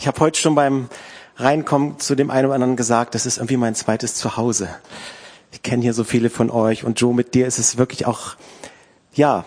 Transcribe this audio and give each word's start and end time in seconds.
Ich 0.00 0.06
habe 0.06 0.18
heute 0.20 0.40
schon 0.40 0.54
beim 0.54 0.88
Reinkommen 1.36 1.98
zu 1.98 2.14
dem 2.14 2.30
einen 2.30 2.46
oder 2.46 2.54
anderen 2.54 2.74
gesagt, 2.74 3.14
das 3.14 3.26
ist 3.26 3.36
irgendwie 3.36 3.58
mein 3.58 3.74
zweites 3.74 4.14
Zuhause. 4.14 4.70
Ich 5.52 5.62
kenne 5.62 5.82
hier 5.82 5.92
so 5.92 6.04
viele 6.04 6.30
von 6.30 6.48
euch 6.48 6.84
und 6.84 6.98
Joe, 6.98 7.14
mit 7.14 7.34
dir 7.34 7.46
ist 7.46 7.58
es 7.58 7.76
wirklich 7.76 8.06
auch, 8.06 8.36
ja, 9.12 9.44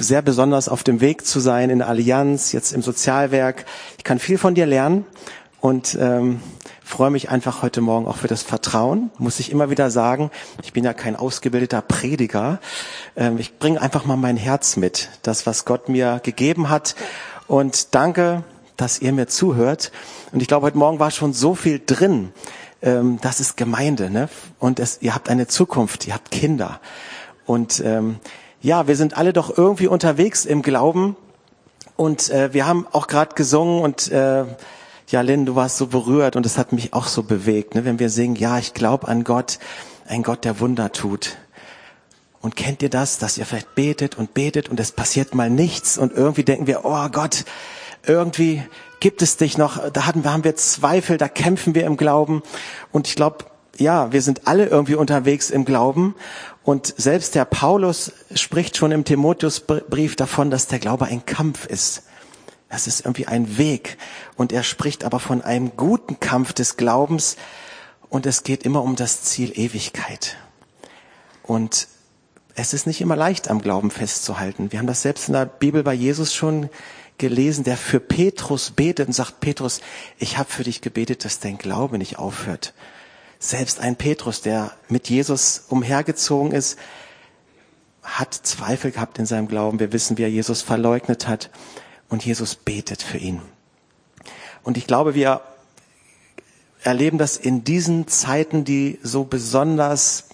sehr 0.00 0.22
besonders 0.22 0.68
auf 0.68 0.82
dem 0.82 1.00
Weg 1.00 1.24
zu 1.24 1.38
sein 1.38 1.70
in 1.70 1.78
der 1.78 1.88
Allianz, 1.88 2.50
jetzt 2.50 2.72
im 2.72 2.82
Sozialwerk. 2.82 3.64
Ich 3.96 4.02
kann 4.02 4.18
viel 4.18 4.38
von 4.38 4.56
dir 4.56 4.66
lernen 4.66 5.06
und 5.60 5.96
ähm, 6.00 6.40
freue 6.82 7.10
mich 7.10 7.30
einfach 7.30 7.62
heute 7.62 7.80
Morgen 7.80 8.08
auch 8.08 8.16
für 8.16 8.26
das 8.28 8.42
Vertrauen. 8.42 9.12
Muss 9.18 9.38
ich 9.38 9.52
immer 9.52 9.70
wieder 9.70 9.92
sagen, 9.92 10.32
ich 10.64 10.72
bin 10.72 10.82
ja 10.82 10.94
kein 10.94 11.14
ausgebildeter 11.14 11.80
Prediger. 11.80 12.58
Ähm, 13.14 13.38
ich 13.38 13.60
bringe 13.60 13.80
einfach 13.80 14.04
mal 14.04 14.16
mein 14.16 14.36
Herz 14.36 14.76
mit, 14.76 15.10
das, 15.22 15.46
was 15.46 15.64
Gott 15.64 15.88
mir 15.88 16.20
gegeben 16.24 16.70
hat. 16.70 16.96
Und 17.46 17.94
danke, 17.94 18.42
dass 18.76 19.00
ihr 19.00 19.12
mir 19.12 19.26
zuhört. 19.26 19.92
Und 20.32 20.40
ich 20.40 20.48
glaube, 20.48 20.66
heute 20.66 20.78
Morgen 20.78 20.98
war 20.98 21.10
schon 21.10 21.32
so 21.32 21.54
viel 21.54 21.80
drin. 21.84 22.32
Ähm, 22.82 23.18
das 23.22 23.40
ist 23.40 23.56
Gemeinde, 23.56 24.10
ne? 24.10 24.28
Und 24.58 24.80
es, 24.80 24.98
ihr 25.00 25.14
habt 25.14 25.28
eine 25.28 25.46
Zukunft, 25.46 26.06
ihr 26.06 26.14
habt 26.14 26.30
Kinder. 26.30 26.80
Und 27.46 27.82
ähm, 27.84 28.16
ja, 28.60 28.88
wir 28.88 28.96
sind 28.96 29.16
alle 29.16 29.32
doch 29.32 29.56
irgendwie 29.56 29.86
unterwegs 29.86 30.44
im 30.44 30.62
Glauben. 30.62 31.16
Und 31.96 32.30
äh, 32.30 32.52
wir 32.52 32.66
haben 32.66 32.86
auch 32.92 33.06
gerade 33.06 33.34
gesungen 33.34 33.82
und 33.82 34.10
äh, 34.12 34.44
ja, 35.08 35.20
Lynn, 35.20 35.46
du 35.46 35.54
warst 35.54 35.76
so 35.78 35.86
berührt 35.86 36.36
und 36.36 36.44
es 36.44 36.58
hat 36.58 36.72
mich 36.72 36.92
auch 36.92 37.06
so 37.06 37.22
bewegt, 37.22 37.74
ne? 37.74 37.84
wenn 37.84 37.98
wir 37.98 38.10
singen, 38.10 38.36
ja, 38.36 38.58
ich 38.58 38.74
glaube 38.74 39.08
an 39.08 39.24
Gott, 39.24 39.58
ein 40.06 40.22
Gott, 40.22 40.44
der 40.44 40.60
Wunder 40.60 40.92
tut. 40.92 41.36
Und 42.40 42.56
kennt 42.56 42.82
ihr 42.82 42.90
das, 42.90 43.18
dass 43.18 43.38
ihr 43.38 43.46
vielleicht 43.46 43.74
betet 43.74 44.18
und 44.18 44.34
betet 44.34 44.68
und 44.68 44.78
es 44.78 44.92
passiert 44.92 45.34
mal 45.34 45.48
nichts 45.48 45.96
und 45.96 46.12
irgendwie 46.12 46.44
denken 46.44 46.66
wir, 46.66 46.84
oh 46.84 47.08
Gott, 47.08 47.44
irgendwie 48.08 48.62
gibt 49.00 49.22
es 49.22 49.36
dich 49.36 49.58
noch, 49.58 49.90
da 49.90 50.06
hatten, 50.06 50.24
haben 50.24 50.44
wir 50.44 50.56
Zweifel, 50.56 51.18
da 51.18 51.28
kämpfen 51.28 51.74
wir 51.74 51.84
im 51.84 51.96
Glauben. 51.96 52.42
Und 52.92 53.08
ich 53.08 53.14
glaube, 53.14 53.44
ja, 53.78 54.12
wir 54.12 54.22
sind 54.22 54.46
alle 54.46 54.66
irgendwie 54.66 54.94
unterwegs 54.94 55.50
im 55.50 55.64
Glauben. 55.64 56.14
Und 56.64 56.94
selbst 56.96 57.34
der 57.34 57.44
Paulus 57.44 58.12
spricht 58.34 58.76
schon 58.76 58.92
im 58.92 59.04
Timotheusbrief 59.04 60.16
davon, 60.16 60.50
dass 60.50 60.66
der 60.66 60.78
Glaube 60.78 61.06
ein 61.06 61.24
Kampf 61.26 61.66
ist. 61.66 62.02
Das 62.68 62.86
ist 62.86 63.00
irgendwie 63.00 63.26
ein 63.26 63.58
Weg. 63.58 63.98
Und 64.36 64.52
er 64.52 64.62
spricht 64.62 65.04
aber 65.04 65.20
von 65.20 65.42
einem 65.42 65.76
guten 65.76 66.18
Kampf 66.18 66.52
des 66.52 66.76
Glaubens. 66.76 67.36
Und 68.08 68.26
es 68.26 68.42
geht 68.42 68.64
immer 68.64 68.82
um 68.82 68.96
das 68.96 69.22
Ziel 69.22 69.52
Ewigkeit. 69.58 70.36
Und 71.42 71.88
es 72.54 72.72
ist 72.72 72.86
nicht 72.86 73.00
immer 73.00 73.16
leicht, 73.16 73.48
am 73.48 73.60
Glauben 73.60 73.90
festzuhalten. 73.90 74.72
Wir 74.72 74.78
haben 74.78 74.86
das 74.86 75.02
selbst 75.02 75.28
in 75.28 75.34
der 75.34 75.44
Bibel 75.44 75.82
bei 75.82 75.92
Jesus 75.92 76.34
schon 76.34 76.70
gelesen, 77.18 77.64
der 77.64 77.76
für 77.76 78.00
Petrus 78.00 78.70
betet 78.70 79.08
und 79.08 79.12
sagt, 79.12 79.40
Petrus, 79.40 79.80
ich 80.18 80.38
habe 80.38 80.50
für 80.50 80.64
dich 80.64 80.80
gebetet, 80.80 81.24
dass 81.24 81.40
dein 81.40 81.58
Glaube 81.58 81.98
nicht 81.98 82.18
aufhört. 82.18 82.74
Selbst 83.38 83.80
ein 83.80 83.96
Petrus, 83.96 84.40
der 84.40 84.72
mit 84.88 85.08
Jesus 85.08 85.64
umhergezogen 85.68 86.52
ist, 86.52 86.78
hat 88.02 88.34
Zweifel 88.34 88.92
gehabt 88.92 89.18
in 89.18 89.26
seinem 89.26 89.48
Glauben. 89.48 89.80
Wir 89.80 89.92
wissen, 89.92 90.16
wie 90.16 90.22
er 90.22 90.30
Jesus 90.30 90.62
verleugnet 90.62 91.26
hat. 91.26 91.50
Und 92.08 92.24
Jesus 92.24 92.54
betet 92.54 93.02
für 93.02 93.18
ihn. 93.18 93.42
Und 94.62 94.76
ich 94.76 94.86
glaube, 94.86 95.14
wir 95.14 95.40
erleben 96.82 97.18
das 97.18 97.36
in 97.36 97.64
diesen 97.64 98.06
Zeiten, 98.06 98.64
die 98.64 98.98
so 99.02 99.24
besonders 99.24 100.25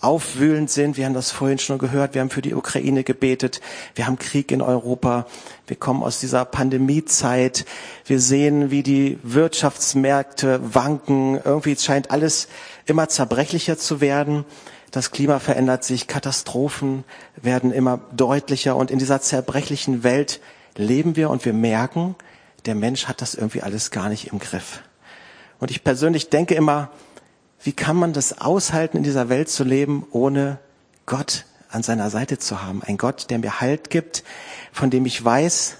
aufwühlend 0.00 0.70
sind. 0.70 0.96
Wir 0.96 1.06
haben 1.06 1.14
das 1.14 1.30
vorhin 1.30 1.58
schon 1.58 1.78
gehört. 1.78 2.14
Wir 2.14 2.20
haben 2.20 2.30
für 2.30 2.42
die 2.42 2.54
Ukraine 2.54 3.02
gebetet. 3.02 3.60
Wir 3.94 4.06
haben 4.06 4.18
Krieg 4.18 4.52
in 4.52 4.62
Europa. 4.62 5.26
Wir 5.66 5.76
kommen 5.76 6.02
aus 6.02 6.20
dieser 6.20 6.44
Pandemiezeit. 6.44 7.64
Wir 8.04 8.20
sehen, 8.20 8.70
wie 8.70 8.82
die 8.82 9.18
Wirtschaftsmärkte 9.22 10.60
wanken. 10.74 11.40
Irgendwie 11.44 11.76
scheint 11.76 12.10
alles 12.10 12.48
immer 12.86 13.08
zerbrechlicher 13.08 13.76
zu 13.76 14.00
werden. 14.00 14.44
Das 14.92 15.10
Klima 15.10 15.40
verändert 15.40 15.84
sich. 15.84 16.06
Katastrophen 16.06 17.04
werden 17.36 17.72
immer 17.72 18.00
deutlicher. 18.12 18.76
Und 18.76 18.90
in 18.90 18.98
dieser 18.98 19.20
zerbrechlichen 19.20 20.04
Welt 20.04 20.40
leben 20.76 21.16
wir 21.16 21.28
und 21.28 21.44
wir 21.44 21.52
merken, 21.52 22.14
der 22.66 22.76
Mensch 22.76 23.06
hat 23.06 23.20
das 23.20 23.34
irgendwie 23.34 23.62
alles 23.62 23.90
gar 23.90 24.08
nicht 24.08 24.28
im 24.28 24.38
Griff. 24.38 24.82
Und 25.58 25.72
ich 25.72 25.82
persönlich 25.82 26.30
denke 26.30 26.54
immer, 26.54 26.90
wie 27.62 27.72
kann 27.72 27.96
man 27.96 28.12
das 28.12 28.40
aushalten, 28.40 28.98
in 28.98 29.02
dieser 29.02 29.28
Welt 29.28 29.48
zu 29.48 29.64
leben, 29.64 30.06
ohne 30.10 30.58
Gott 31.06 31.44
an 31.70 31.82
seiner 31.82 32.10
Seite 32.10 32.38
zu 32.38 32.62
haben? 32.62 32.82
Ein 32.82 32.96
Gott, 32.96 33.30
der 33.30 33.38
mir 33.38 33.60
Halt 33.60 33.90
gibt, 33.90 34.24
von 34.72 34.90
dem 34.90 35.06
ich 35.06 35.24
weiß, 35.24 35.76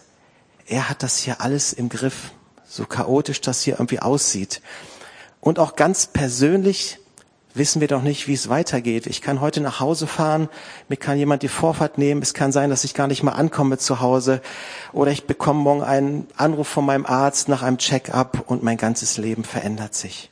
er 0.67 0.89
hat 0.89 1.03
das 1.03 1.19
hier 1.19 1.41
alles 1.41 1.73
im 1.73 1.89
Griff, 1.89 2.33
so 2.67 2.85
chaotisch 2.85 3.41
das 3.41 3.63
hier 3.63 3.75
irgendwie 3.75 4.01
aussieht. 4.01 4.61
Und 5.41 5.59
auch 5.59 5.77
ganz 5.77 6.07
persönlich 6.07 6.99
wissen 7.55 7.81
wir 7.81 7.89
doch 7.89 8.03
nicht, 8.03 8.29
wie 8.29 8.35
es 8.35 8.49
weitergeht. 8.49 9.07
Ich 9.07 9.23
kann 9.23 9.41
heute 9.41 9.61
nach 9.61 9.81
Hause 9.81 10.07
fahren, 10.07 10.49
mir 10.89 10.97
kann 10.97 11.19
jemand 11.19 11.43
die 11.43 11.49
Vorfahrt 11.49 11.99
nehmen, 11.99 12.23
es 12.23 12.35
kann 12.35 12.53
sein, 12.53 12.71
dass 12.71 12.85
ich 12.85 12.95
gar 12.95 13.07
nicht 13.07 13.23
mal 13.23 13.33
ankomme 13.33 13.79
zu 13.79 14.01
Hause 14.01 14.41
oder 14.93 15.11
ich 15.11 15.27
bekomme 15.27 15.61
morgen 15.61 15.83
einen 15.83 16.27
Anruf 16.37 16.69
von 16.69 16.85
meinem 16.85 17.07
Arzt 17.07 17.49
nach 17.49 17.63
einem 17.63 17.79
Check-up 17.79 18.45
und 18.47 18.63
mein 18.63 18.77
ganzes 18.77 19.17
Leben 19.17 19.45
verändert 19.45 19.95
sich. 19.95 20.31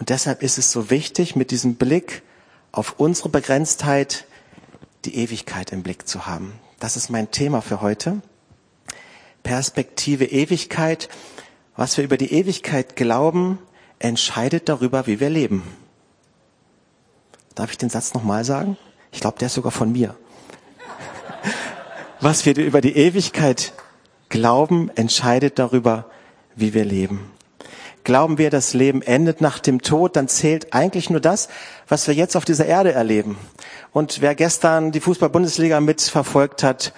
Und 0.00 0.08
deshalb 0.08 0.42
ist 0.42 0.56
es 0.56 0.72
so 0.72 0.88
wichtig, 0.88 1.36
mit 1.36 1.50
diesem 1.50 1.74
Blick 1.74 2.22
auf 2.72 2.94
unsere 2.96 3.28
Begrenztheit 3.28 4.24
die 5.04 5.14
Ewigkeit 5.14 5.72
im 5.72 5.82
Blick 5.82 6.08
zu 6.08 6.26
haben. 6.26 6.54
Das 6.78 6.96
ist 6.96 7.10
mein 7.10 7.30
Thema 7.30 7.60
für 7.60 7.82
heute. 7.82 8.22
Perspektive 9.42 10.24
Ewigkeit. 10.24 11.10
Was 11.76 11.98
wir 11.98 12.04
über 12.04 12.16
die 12.16 12.32
Ewigkeit 12.32 12.96
glauben, 12.96 13.58
entscheidet 13.98 14.70
darüber, 14.70 15.06
wie 15.06 15.20
wir 15.20 15.28
leben. 15.28 15.62
Darf 17.54 17.70
ich 17.70 17.78
den 17.78 17.90
Satz 17.90 18.14
nochmal 18.14 18.46
sagen? 18.46 18.78
Ich 19.12 19.20
glaube, 19.20 19.38
der 19.38 19.46
ist 19.46 19.54
sogar 19.54 19.72
von 19.72 19.92
mir. 19.92 20.16
Was 22.20 22.46
wir 22.46 22.56
über 22.56 22.80
die 22.80 22.96
Ewigkeit 22.96 23.74
glauben, 24.30 24.90
entscheidet 24.94 25.58
darüber, 25.58 26.10
wie 26.56 26.72
wir 26.72 26.86
leben 26.86 27.30
glauben 28.04 28.38
wir, 28.38 28.50
das 28.50 28.74
Leben 28.74 29.02
endet 29.02 29.40
nach 29.40 29.58
dem 29.58 29.82
Tod, 29.82 30.16
dann 30.16 30.28
zählt 30.28 30.72
eigentlich 30.72 31.10
nur 31.10 31.20
das, 31.20 31.48
was 31.88 32.06
wir 32.06 32.14
jetzt 32.14 32.36
auf 32.36 32.44
dieser 32.44 32.66
Erde 32.66 32.92
erleben. 32.92 33.38
Und 33.92 34.20
wer 34.20 34.34
gestern 34.34 34.92
die 34.92 35.00
Fußball-Bundesliga 35.00 35.80
mitverfolgt 35.80 36.62
hat, 36.62 36.92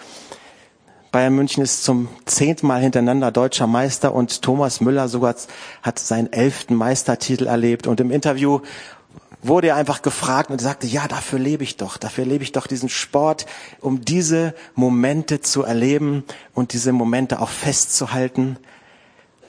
Bayern 1.13 1.35
München 1.35 1.63
ist 1.63 1.85
zum 1.85 2.09
zehnten 2.25 2.67
Mal 2.67 2.81
hintereinander 2.81 3.31
deutscher 3.31 3.67
Meister 3.67 4.15
und 4.15 4.41
Thomas 4.41 4.81
Müller 4.81 5.09
sogar 5.09 5.35
hat 5.83 5.99
seinen 5.99 6.33
elften 6.33 6.75
Meistertitel 6.75 7.47
erlebt. 7.47 7.87
Und 7.87 8.01
im 8.01 8.11
Interview 8.11 8.61
wurde 9.43 9.69
er 9.69 9.77
einfach 9.77 10.01
gefragt 10.01 10.51
und 10.51 10.61
sagte, 10.61 10.87
ja, 10.87 11.09
dafür 11.09 11.39
lebe 11.39 11.65
ich 11.65 11.77
doch, 11.77 11.99
dafür 11.99 12.25
lebe 12.25 12.45
ich 12.45 12.53
doch 12.53 12.67
diesen 12.67 12.89
Sport, 12.89 13.45
um 13.81 14.03
diese 14.05 14.55
Momente 14.75 15.43
zu 15.43 15.65
erleben 15.65 16.25
und 16.55 16.73
diese 16.73 16.93
Momente 16.93 17.41
auch 17.41 17.51
festzuhalten. 17.51 18.57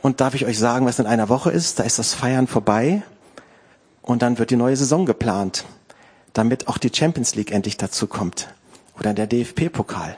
Und 0.03 0.19
darf 0.19 0.35
ich 0.35 0.45
euch 0.45 0.59
sagen, 0.59 0.85
was 0.85 0.99
in 0.99 1.05
einer 1.05 1.29
Woche 1.29 1.49
ist? 1.49 1.79
Da 1.79 1.83
ist 1.83 1.97
das 1.97 2.13
Feiern 2.13 2.47
vorbei 2.47 3.03
und 4.01 4.21
dann 4.21 4.37
wird 4.37 4.49
die 4.49 4.57
neue 4.57 4.75
Saison 4.75 5.05
geplant, 5.05 5.63
damit 6.33 6.67
auch 6.67 6.77
die 6.77 6.91
Champions 6.93 7.35
League 7.35 7.53
endlich 7.53 7.77
dazu 7.77 8.07
kommt 8.07 8.53
oder 8.99 9.13
der 9.13 9.27
DFP-Pokal. 9.27 10.17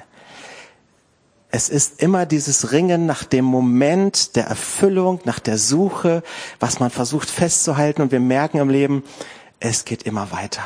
Es 1.52 1.70
ist 1.70 2.02
immer 2.02 2.26
dieses 2.26 2.72
Ringen 2.72 3.06
nach 3.06 3.26
dem 3.26 3.46
Moment 3.46 4.36
der 4.36 4.48
Erfüllung, 4.48 5.20
nach 5.24 5.38
der 5.38 5.60
Suche, 5.60 6.24
was 6.60 6.80
man 6.80 6.90
versucht 6.90 7.30
festzuhalten 7.30 8.02
und 8.02 8.12
wir 8.12 8.20
merken 8.20 8.58
im 8.58 8.70
Leben, 8.70 9.04
es 9.60 9.86
geht 9.86 10.02
immer 10.02 10.32
weiter. 10.32 10.64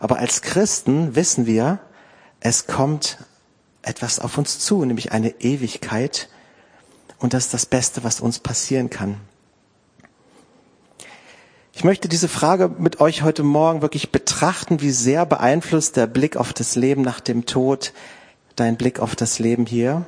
Aber 0.00 0.18
als 0.18 0.42
Christen 0.42 1.16
wissen 1.16 1.46
wir, 1.46 1.78
es 2.40 2.66
kommt 2.66 3.16
etwas 3.80 4.18
auf 4.18 4.36
uns 4.36 4.58
zu, 4.58 4.84
nämlich 4.84 5.12
eine 5.12 5.30
Ewigkeit, 5.40 6.28
und 7.20 7.32
das 7.32 7.46
ist 7.46 7.54
das 7.54 7.66
Beste, 7.66 8.02
was 8.02 8.20
uns 8.20 8.40
passieren 8.40 8.90
kann. 8.90 9.16
Ich 11.72 11.84
möchte 11.84 12.08
diese 12.08 12.28
Frage 12.28 12.68
mit 12.68 13.00
euch 13.00 13.22
heute 13.22 13.42
Morgen 13.42 13.80
wirklich 13.80 14.10
betrachten, 14.10 14.80
wie 14.80 14.90
sehr 14.90 15.24
beeinflusst 15.24 15.96
der 15.96 16.06
Blick 16.06 16.36
auf 16.36 16.52
das 16.52 16.74
Leben 16.74 17.02
nach 17.02 17.20
dem 17.20 17.46
Tod 17.46 17.92
dein 18.56 18.76
Blick 18.76 19.00
auf 19.00 19.16
das 19.16 19.38
Leben 19.38 19.66
hier? 19.66 20.04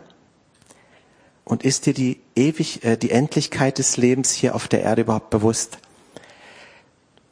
Und 1.45 1.65
ist 1.65 1.87
dir 1.87 1.95
die 1.95 2.21
ewig, 2.37 2.85
äh, 2.85 2.97
die 2.97 3.11
Endlichkeit 3.11 3.79
des 3.79 3.97
Lebens 3.97 4.31
hier 4.31 4.55
auf 4.55 4.69
der 4.69 4.83
Erde 4.83 5.03
überhaupt 5.03 5.31
bewusst? 5.31 5.79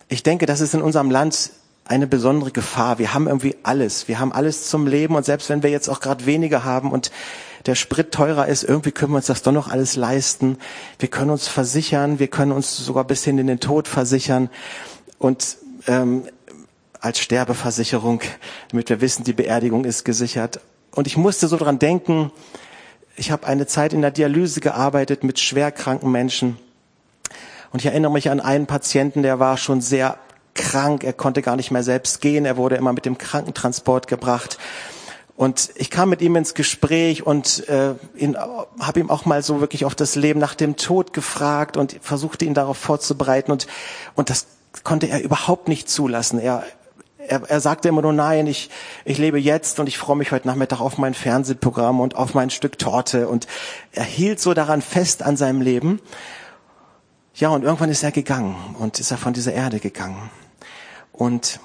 Ich 0.08 0.22
denke, 0.22 0.46
das 0.46 0.60
ist 0.60 0.74
in 0.74 0.82
unserem 0.82 1.10
Land 1.10 1.50
eine 1.84 2.06
besondere 2.06 2.50
Gefahr. 2.50 2.98
Wir 2.98 3.14
haben 3.14 3.28
irgendwie 3.28 3.56
alles. 3.62 4.08
Wir 4.08 4.18
haben 4.18 4.32
alles 4.32 4.68
zum 4.68 4.86
Leben 4.86 5.14
und 5.14 5.24
selbst 5.24 5.48
wenn 5.48 5.62
wir 5.62 5.70
jetzt 5.70 5.88
auch 5.88 6.00
gerade 6.00 6.26
weniger 6.26 6.64
haben 6.64 6.90
und 6.90 7.10
der 7.66 7.74
Sprit 7.74 8.12
teurer 8.12 8.46
ist, 8.46 8.62
irgendwie 8.64 8.92
können 8.92 9.12
wir 9.12 9.16
uns 9.16 9.26
das 9.26 9.42
doch 9.42 9.52
noch 9.52 9.68
alles 9.68 9.96
leisten. 9.96 10.58
Wir 10.98 11.08
können 11.08 11.30
uns 11.30 11.48
versichern, 11.48 12.18
wir 12.18 12.28
können 12.28 12.52
uns 12.52 12.76
sogar 12.76 13.04
bis 13.04 13.24
hin 13.24 13.38
in 13.38 13.46
den 13.46 13.60
Tod 13.60 13.88
versichern 13.88 14.50
und 15.18 15.56
ähm, 15.86 16.24
als 17.00 17.18
Sterbeversicherung, 17.18 18.20
damit 18.70 18.88
wir 18.90 19.00
wissen, 19.00 19.24
die 19.24 19.32
Beerdigung 19.32 19.84
ist 19.84 20.04
gesichert. 20.04 20.60
Und 20.92 21.06
ich 21.06 21.16
musste 21.16 21.48
so 21.48 21.56
dran 21.56 21.78
denken, 21.78 22.30
Ich 23.20 23.30
habe 23.30 23.46
eine 23.46 23.66
Zeit 23.66 23.92
in 23.92 24.00
der 24.00 24.10
Dialyse 24.12 24.60
gearbeitet 24.60 25.24
mit 25.24 25.38
schwerkranken 25.38 26.10
Menschen. 26.10 26.56
Und 27.70 27.80
ich 27.80 27.86
erinnere 27.86 28.10
mich 28.10 28.30
an 28.30 28.40
einen 28.40 28.66
Patienten, 28.66 29.22
der 29.22 29.38
war 29.38 29.58
schon 29.58 29.82
sehr 29.82 30.16
krank. 30.54 31.04
Er 31.04 31.12
konnte 31.12 31.42
gar 31.42 31.56
nicht 31.56 31.70
mehr 31.70 31.82
selbst 31.82 32.22
gehen. 32.22 32.46
Er 32.46 32.56
wurde 32.56 32.76
immer 32.76 32.94
mit 32.94 33.04
dem 33.04 33.18
Krankentransport 33.18 34.06
gebracht. 34.06 34.56
Und 35.40 35.70
ich 35.76 35.88
kam 35.88 36.10
mit 36.10 36.20
ihm 36.20 36.36
ins 36.36 36.52
Gespräch 36.52 37.26
und 37.26 37.66
äh, 37.66 37.94
habe 38.78 39.00
ihm 39.00 39.08
auch 39.08 39.24
mal 39.24 39.42
so 39.42 39.62
wirklich 39.62 39.86
auf 39.86 39.94
das 39.94 40.14
Leben 40.14 40.38
nach 40.38 40.54
dem 40.54 40.76
Tod 40.76 41.14
gefragt 41.14 41.78
und 41.78 41.96
versuchte 42.02 42.44
ihn 42.44 42.52
darauf 42.52 42.76
vorzubereiten. 42.76 43.50
Und, 43.50 43.66
und 44.14 44.28
das 44.28 44.48
konnte 44.84 45.06
er 45.06 45.22
überhaupt 45.22 45.66
nicht 45.66 45.88
zulassen. 45.88 46.38
Er, 46.40 46.64
er, 47.16 47.40
er 47.48 47.60
sagte 47.62 47.88
immer 47.88 48.02
nur, 48.02 48.12
nein, 48.12 48.46
ich, 48.46 48.68
ich 49.06 49.16
lebe 49.16 49.40
jetzt 49.40 49.80
und 49.80 49.86
ich 49.86 49.96
freue 49.96 50.16
mich 50.16 50.30
heute 50.30 50.46
Nachmittag 50.46 50.82
auf 50.82 50.98
mein 50.98 51.14
Fernsehprogramm 51.14 52.00
und 52.00 52.16
auf 52.16 52.34
mein 52.34 52.50
Stück 52.50 52.78
Torte. 52.78 53.26
Und 53.26 53.46
er 53.92 54.04
hielt 54.04 54.40
so 54.40 54.52
daran 54.52 54.82
fest 54.82 55.22
an 55.22 55.38
seinem 55.38 55.62
Leben. 55.62 56.02
Ja, 57.34 57.48
und 57.48 57.64
irgendwann 57.64 57.88
ist 57.88 58.02
er 58.02 58.12
gegangen 58.12 58.56
und 58.78 59.00
ist 59.00 59.10
er 59.10 59.16
von 59.16 59.32
dieser 59.32 59.54
Erde 59.54 59.80
gegangen. 59.80 60.30
Und 61.12 61.60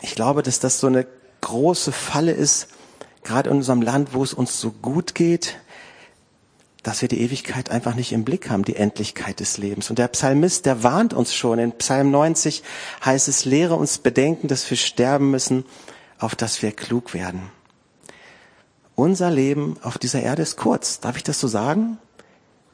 ich 0.00 0.14
glaube, 0.14 0.42
dass 0.42 0.58
das 0.58 0.80
so 0.80 0.86
eine 0.86 1.06
große 1.42 1.92
Falle 1.92 2.32
ist, 2.32 2.68
gerade 3.28 3.50
in 3.50 3.56
unserem 3.56 3.82
Land, 3.82 4.14
wo 4.14 4.24
es 4.24 4.34
uns 4.34 4.60
so 4.60 4.72
gut 4.72 5.14
geht, 5.14 5.58
dass 6.82 7.02
wir 7.02 7.08
die 7.08 7.20
Ewigkeit 7.20 7.70
einfach 7.70 7.94
nicht 7.94 8.12
im 8.12 8.24
Blick 8.24 8.48
haben, 8.50 8.64
die 8.64 8.76
Endlichkeit 8.76 9.40
des 9.40 9.58
Lebens. 9.58 9.90
Und 9.90 9.98
der 9.98 10.08
Psalmist, 10.08 10.64
der 10.64 10.82
warnt 10.82 11.12
uns 11.12 11.34
schon. 11.34 11.58
In 11.58 11.72
Psalm 11.72 12.10
90 12.10 12.62
heißt 13.04 13.28
es, 13.28 13.44
lehre 13.44 13.74
uns 13.74 13.98
bedenken, 13.98 14.48
dass 14.48 14.68
wir 14.70 14.76
sterben 14.76 15.30
müssen, 15.30 15.64
auf 16.18 16.34
dass 16.34 16.62
wir 16.62 16.72
klug 16.72 17.14
werden. 17.14 17.50
Unser 18.94 19.30
Leben 19.30 19.76
auf 19.82 19.98
dieser 19.98 20.22
Erde 20.22 20.42
ist 20.42 20.56
kurz. 20.56 21.00
Darf 21.00 21.16
ich 21.16 21.22
das 21.22 21.38
so 21.38 21.46
sagen? 21.46 21.98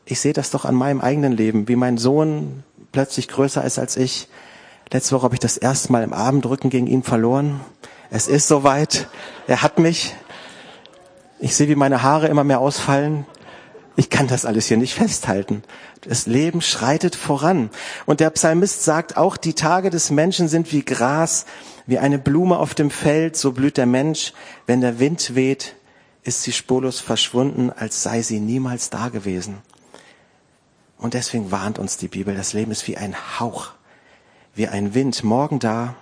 Ich 0.04 0.20
sehe 0.20 0.32
das 0.32 0.50
doch 0.50 0.64
an 0.64 0.74
meinem 0.74 1.00
eigenen 1.00 1.32
Leben, 1.32 1.66
wie 1.66 1.76
mein 1.76 1.98
Sohn 1.98 2.62
plötzlich 2.92 3.28
größer 3.28 3.64
ist 3.64 3.78
als 3.78 3.96
ich. 3.96 4.28
Letzte 4.92 5.16
Woche 5.16 5.24
habe 5.24 5.34
ich 5.34 5.40
das 5.40 5.56
erste 5.56 5.90
Mal 5.90 6.04
im 6.04 6.12
Abendrücken 6.12 6.70
gegen 6.70 6.86
ihn 6.86 7.02
verloren. 7.02 7.60
Es 8.10 8.28
ist 8.28 8.46
soweit. 8.46 9.08
Er 9.48 9.62
hat 9.62 9.78
mich. 9.78 10.14
Ich 11.38 11.56
sehe, 11.56 11.69
wie 11.69 11.75
meine 11.75 12.02
Haare 12.02 12.28
immer 12.28 12.44
mehr 12.44 12.60
ausfallen. 12.60 13.26
Ich 13.96 14.10
kann 14.10 14.26
das 14.26 14.44
alles 14.44 14.66
hier 14.66 14.76
nicht 14.76 14.94
festhalten. 14.94 15.62
Das 16.00 16.26
Leben 16.26 16.60
schreitet 16.60 17.14
voran. 17.14 17.70
Und 18.06 18.20
der 18.20 18.31
Psalmist 18.31 18.84
sagt 18.84 19.16
auch, 19.16 19.36
die 19.36 19.54
Tage 19.54 19.90
des 19.90 20.10
Menschen 20.10 20.48
sind 20.48 20.72
wie 20.72 20.84
Gras, 20.84 21.46
wie 21.86 21.98
eine 21.98 22.19
Blume 22.19 22.58
auf 22.58 22.75
dem 22.75 22.90
Feld, 22.90 23.36
so 23.36 23.52
blüht 23.52 23.76
der 23.76 23.86
Mensch. 23.86 24.32
Wenn 24.66 24.81
der 24.81 24.98
Wind 24.98 25.34
weht, 25.34 25.76
ist 26.22 26.42
sie 26.42 26.52
spurlos 26.52 27.00
verschwunden, 27.00 27.70
als 27.70 28.02
sei 28.02 28.22
sie 28.22 28.40
niemals 28.40 28.90
da 28.90 29.08
gewesen. 29.08 29.58
Und 30.98 31.14
deswegen 31.14 31.50
warnt 31.50 31.78
uns 31.78 31.96
die 31.98 32.08
Bibel, 32.08 32.34
das 32.34 32.54
Leben 32.54 32.70
ist 32.70 32.88
wie 32.88 32.96
ein 32.96 33.14
Hauch, 33.38 33.72
wie 34.54 34.69
ein 34.69 34.94
Wind, 34.94 35.22
morgen 35.22 35.58
da, 35.58 35.94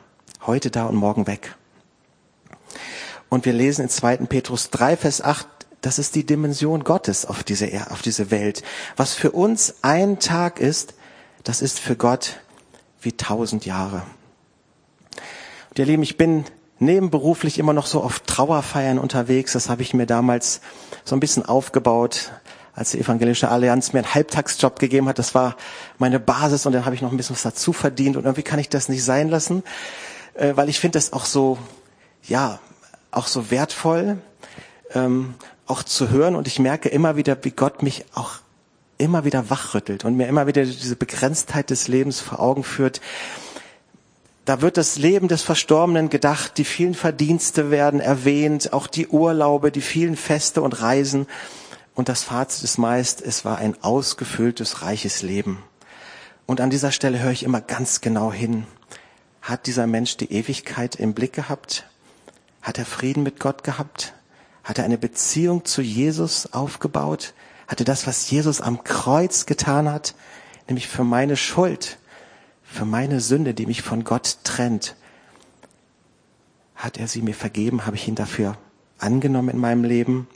heute 0.47 0.71
da 0.71 0.87
und 0.87 0.95
morgen 0.97 1.27
weg. 1.27 1.57
Und 3.33 3.47
wir 3.47 3.55
lesen 3.55 3.85
in 3.85 3.89
2. 3.89 4.19
Petrus 4.27 4.69
3, 4.69 4.95
Vers 4.99 5.23
8, 5.23 5.47
das 5.81 5.99
ist 5.99 6.17
die 6.17 6.27
Dimension 6.27 6.85
Gottes 6.85 7.25
auf 7.25 7.43
diese, 7.43 7.71
auf 7.89 8.03
diese 8.03 8.31
Welt. 8.31 8.63
Was 8.99 9.15
für 9.15 9.31
uns 9.31 9.77
ein 9.81 10.19
Tag 10.19 10.61
ist, 10.61 10.93
das 11.43 11.63
ist 11.63 11.81
für 11.81 11.97
Gott 11.97 12.41
wie 13.01 13.13
tausend 13.13 13.65
Jahre. 13.65 14.03
Und 15.71 15.79
ihr 15.79 15.87
Lieben, 15.87 16.03
ich 16.03 16.19
bin 16.19 16.45
nebenberuflich 16.79 17.59
immer 17.59 17.73
noch 17.73 17.87
so 17.87 18.03
auf 18.03 18.21
Trauerfeiern 18.21 18.99
unterwegs. 18.99 19.55
Das 19.55 19.71
habe 19.71 19.81
ich 19.81 19.95
mir 19.95 20.05
damals 20.05 20.61
so 21.03 21.17
ein 21.17 21.21
bisschen 21.21 21.47
aufgebaut, 21.47 22.33
als 22.75 22.91
die 22.91 23.01
Evangelische 23.01 23.49
Allianz 23.49 23.95
mir 23.95 24.01
einen 24.01 24.13
Halbtagsjob 24.13 24.79
gegeben 24.79 25.09
hat. 25.09 25.19
Das 25.19 25.35
war 25.35 25.57
meine 25.97 26.21
Basis 26.21 26.67
und 26.67 26.73
dann 26.73 26.85
habe 26.85 26.95
ich 26.95 27.01
noch 27.01 27.11
ein 27.11 27.17
bisschen 27.17 27.37
was 27.37 27.45
dazu 27.45 27.73
verdient 27.73 28.19
und 28.19 28.25
irgendwie 28.25 28.43
kann 28.43 28.59
ich 28.59 28.69
das 28.69 28.91
nicht 28.91 29.03
sein 29.03 29.31
lassen, 29.31 29.63
äh, 30.35 30.53
weil 30.55 30.69
ich 30.69 30.79
finde 30.79 30.99
das 30.99 31.15
auch 31.15 31.25
so, 31.25 31.57
ja, 32.25 32.61
auch 33.13 33.29
so 33.29 33.51
wertvoll, 33.51 34.19
ähm, 34.95 35.35
auch 35.67 35.85
zu 35.85 36.11
hören. 36.11 36.35
Und 36.35 36.49
ich 36.49 36.59
merke 36.59 36.89
immer 36.89 37.17
wieder, 37.17 37.37
wie 37.45 37.53
Gott 37.53 37.83
mich 37.83 38.05
auch 38.15 38.41
immer 38.99 39.25
wieder 39.25 39.51
wachrüttelt 39.51 40.05
und 40.05 40.17
mir 40.17 40.27
immer 40.27 40.47
wieder 40.47 40.65
diese 40.65 40.97
Begrenztheit 40.97 41.71
des 41.71 41.89
Lebens 41.89 42.21
vor 42.21 42.41
Augen 42.41 42.65
führt. 42.65 43.01
Da 44.45 44.61
wird 44.61 44.77
das 44.77 44.99
Leben 44.99 45.29
des 45.29 45.43
Verstorbenen 45.43 46.09
gedacht, 46.09 46.59
die 46.59 46.65
vielen 46.65 46.95
Verdienste 46.95 47.71
werden 47.71 48.01
erwähnt, 48.01 48.73
auch 48.73 48.89
die 48.89 49.07
Urlaube, 49.07 49.71
die 49.71 49.81
vielen 49.81 50.17
Feste 50.17 50.63
und 50.63 50.81
Reisen. 50.81 51.27
Und 51.95 52.09
das 52.09 52.25
Fazit 52.25 52.65
ist 52.65 52.79
meist, 52.79 53.23
es 53.23 53.45
war 53.45 53.59
ein 53.59 53.77
ausgefülltes, 53.83 54.83
reiches 54.83 55.23
Leben. 55.23 55.63
Und 56.47 56.61
an 56.61 56.71
dieser 56.71 56.91
Stelle 56.91 57.21
höre 57.21 57.31
ich 57.31 57.45
immer 57.45 57.61
ganz 57.61 58.01
genau 58.01 58.33
hin. 58.33 58.67
Hat 59.43 59.67
dieser 59.67 59.87
Mensch 59.87 60.17
die 60.17 60.33
Ewigkeit 60.33 60.97
im 60.97 61.15
Blick 61.15 61.33
gehabt? 61.33 61.87
Hat 62.63 62.79
er 62.79 62.87
Frieden 62.87 63.23
mit 63.23 63.41
Gott 63.41 63.65
gehabt? 63.65 64.15
Hat 64.65 64.79
er 64.79 64.85
eine 64.85 64.99
Beziehung 64.99 65.65
zu 65.65 65.83
Jesus 65.83 66.53
aufgebaut? 66.53 67.35
Hat 67.67 67.81
er 67.81 67.85
das, 67.85 68.07
was 68.07 68.31
Jesus 68.31 68.61
am 68.61 68.85
Kreuz 68.85 69.47
getan 69.47 69.91
hat, 69.91 70.15
nämlich 70.69 70.89
für 70.89 71.05
meine 71.05 71.37
Schuld, 71.37 71.99
für 72.63 72.85
meine 72.85 73.21
Sünde, 73.21 73.55
die 73.55 73.67
mich 73.67 73.83
von 73.83 74.05
Gott 74.05 74.39
trennt, 74.45 74.95
hat 76.77 76.99
er 76.99 77.09
sie 77.09 77.23
mir 77.23 77.35
vergeben? 77.35 77.87
Habe 77.87 77.97
ich 77.97 78.09
ihn 78.09 78.15
dafür 78.15 78.57
angenommen 78.99 79.51
in 79.51 79.59
meinem 79.59 79.85
Leben? 79.85 80.29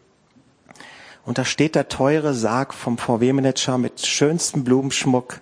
Und 1.25 1.38
da 1.38 1.44
steht 1.44 1.75
der 1.75 1.88
teure 1.88 2.34
Sarg 2.34 2.73
vom 2.73 2.99
VW-Manager 2.99 3.78
mit 3.78 4.06
schönstem 4.06 4.62
Blumenschmuck 4.62 5.40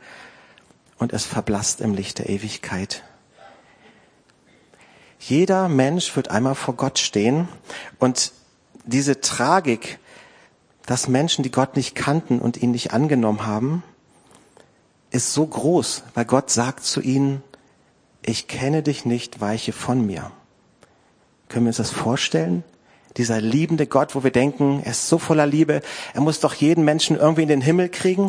und 0.98 1.12
es 1.12 1.26
verblasst 1.26 1.82
im 1.82 1.92
Licht 1.92 2.18
der 2.18 2.30
Ewigkeit. 2.30 3.04
Jeder 5.26 5.70
Mensch 5.70 6.14
wird 6.16 6.30
einmal 6.30 6.54
vor 6.54 6.74
Gott 6.74 6.98
stehen 6.98 7.48
und 7.98 8.32
diese 8.84 9.22
Tragik, 9.22 9.98
dass 10.84 11.08
Menschen, 11.08 11.42
die 11.42 11.50
Gott 11.50 11.76
nicht 11.76 11.94
kannten 11.94 12.40
und 12.40 12.58
ihn 12.58 12.72
nicht 12.72 12.92
angenommen 12.92 13.46
haben, 13.46 13.82
ist 15.10 15.32
so 15.32 15.46
groß, 15.46 16.02
weil 16.12 16.26
Gott 16.26 16.50
sagt 16.50 16.84
zu 16.84 17.00
ihnen, 17.00 17.42
ich 18.20 18.48
kenne 18.48 18.82
dich 18.82 19.06
nicht, 19.06 19.40
weiche 19.40 19.72
von 19.72 20.04
mir. 20.04 20.30
Können 21.48 21.64
wir 21.64 21.70
uns 21.70 21.78
das 21.78 21.90
vorstellen? 21.90 22.62
Dieser 23.16 23.40
liebende 23.40 23.86
Gott, 23.86 24.14
wo 24.14 24.24
wir 24.24 24.30
denken, 24.30 24.82
er 24.84 24.90
ist 24.90 25.08
so 25.08 25.18
voller 25.18 25.46
Liebe, 25.46 25.80
er 26.12 26.20
muss 26.20 26.40
doch 26.40 26.52
jeden 26.52 26.84
Menschen 26.84 27.16
irgendwie 27.16 27.42
in 27.42 27.48
den 27.48 27.62
Himmel 27.62 27.88
kriegen. 27.88 28.28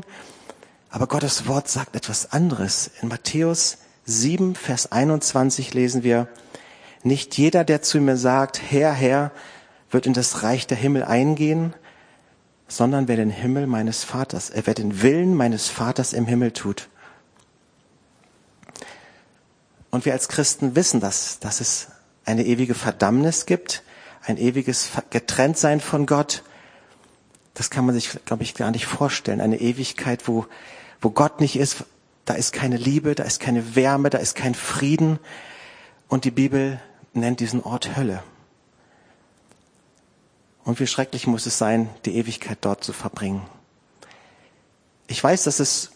Aber 0.90 1.08
Gottes 1.08 1.46
Wort 1.46 1.68
sagt 1.68 1.98
etwas 1.98 2.32
anderes. 2.32 2.90
In 3.02 3.10
Matthäus 3.10 3.80
7, 4.06 4.56
Vers 4.56 4.94
21 4.94 5.74
lesen 5.74 6.04
wir, 6.04 6.30
nicht 7.06 7.38
jeder, 7.38 7.64
der 7.64 7.82
zu 7.82 8.00
mir 8.02 8.18
sagt, 8.18 8.62
Herr, 8.72 8.92
Herr, 8.92 9.32
wird 9.92 10.06
in 10.06 10.14
das 10.14 10.44
Reich 10.44 10.68
der 10.68 10.78
Himmel 10.78 11.04
eingehen, 11.04 11.74
sondern 12.68 13.08
wer 13.08 13.16
den 13.16 13.30
Himmel 13.30 13.68
meines 13.68 14.04
Vaters, 14.04 14.50
er 14.50 14.60
äh, 14.60 14.68
wer 14.68 14.74
den 14.74 15.02
Willen 15.02 15.36
meines 15.36 15.70
Vaters 15.70 16.14
im 16.14 16.26
Himmel 16.26 16.52
tut. 16.52 16.90
Und 19.92 20.06
wir 20.06 20.14
als 20.14 20.28
Christen 20.28 20.76
wissen 20.76 21.00
das, 21.00 21.40
dass 21.40 21.62
es 21.62 21.88
eine 22.26 22.44
ewige 22.44 22.74
Verdammnis 22.74 23.46
gibt, 23.46 23.84
ein 24.24 24.38
ewiges 24.38 24.90
Getrenntsein 25.12 25.80
von 25.80 26.06
Gott. 26.06 26.44
Das 27.54 27.70
kann 27.70 27.86
man 27.86 27.96
sich, 27.96 28.10
glaube 28.26 28.44
ich, 28.44 28.56
gar 28.56 28.72
nicht 28.72 28.88
vorstellen. 28.88 29.40
Eine 29.40 29.62
Ewigkeit, 29.62 30.28
wo, 30.28 30.48
wo 31.00 31.12
Gott 31.12 31.40
nicht 31.40 31.56
ist, 31.56 31.86
da 32.26 32.34
ist 32.34 32.52
keine 32.52 32.78
Liebe, 32.78 33.14
da 33.14 33.24
ist 33.24 33.40
keine 33.40 33.76
Wärme, 33.76 34.10
da 34.10 34.18
ist 34.18 34.36
kein 34.36 34.56
Frieden. 34.56 35.20
Und 36.08 36.26
die 36.26 36.32
Bibel 36.32 36.82
nennt 37.16 37.40
diesen 37.40 37.64
Ort 37.64 37.96
Hölle. 37.96 38.24
Und 40.64 40.80
wie 40.80 40.88
schrecklich 40.88 41.28
muss 41.28 41.46
es 41.46 41.58
sein, 41.58 41.90
die 42.06 42.16
Ewigkeit 42.16 42.58
dort 42.62 42.84
zu 42.84 42.92
verbringen. 42.92 43.46
Ich 45.08 45.24
weiß, 45.24 45.44
dass 45.44 45.60
es 45.60 45.92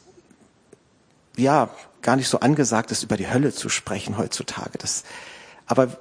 ja 1.38 1.70
gar 2.02 2.16
nicht 2.16 2.30
so 2.30 2.40
angesagt 2.40 2.92
ist, 2.92 3.04
über 3.04 3.18
die 3.18 3.30
Hölle 3.30 3.52
zu 3.52 3.68
sprechen 3.70 4.18
heutzutage. 4.18 4.78
Das, 4.78 5.04
aber 5.66 5.98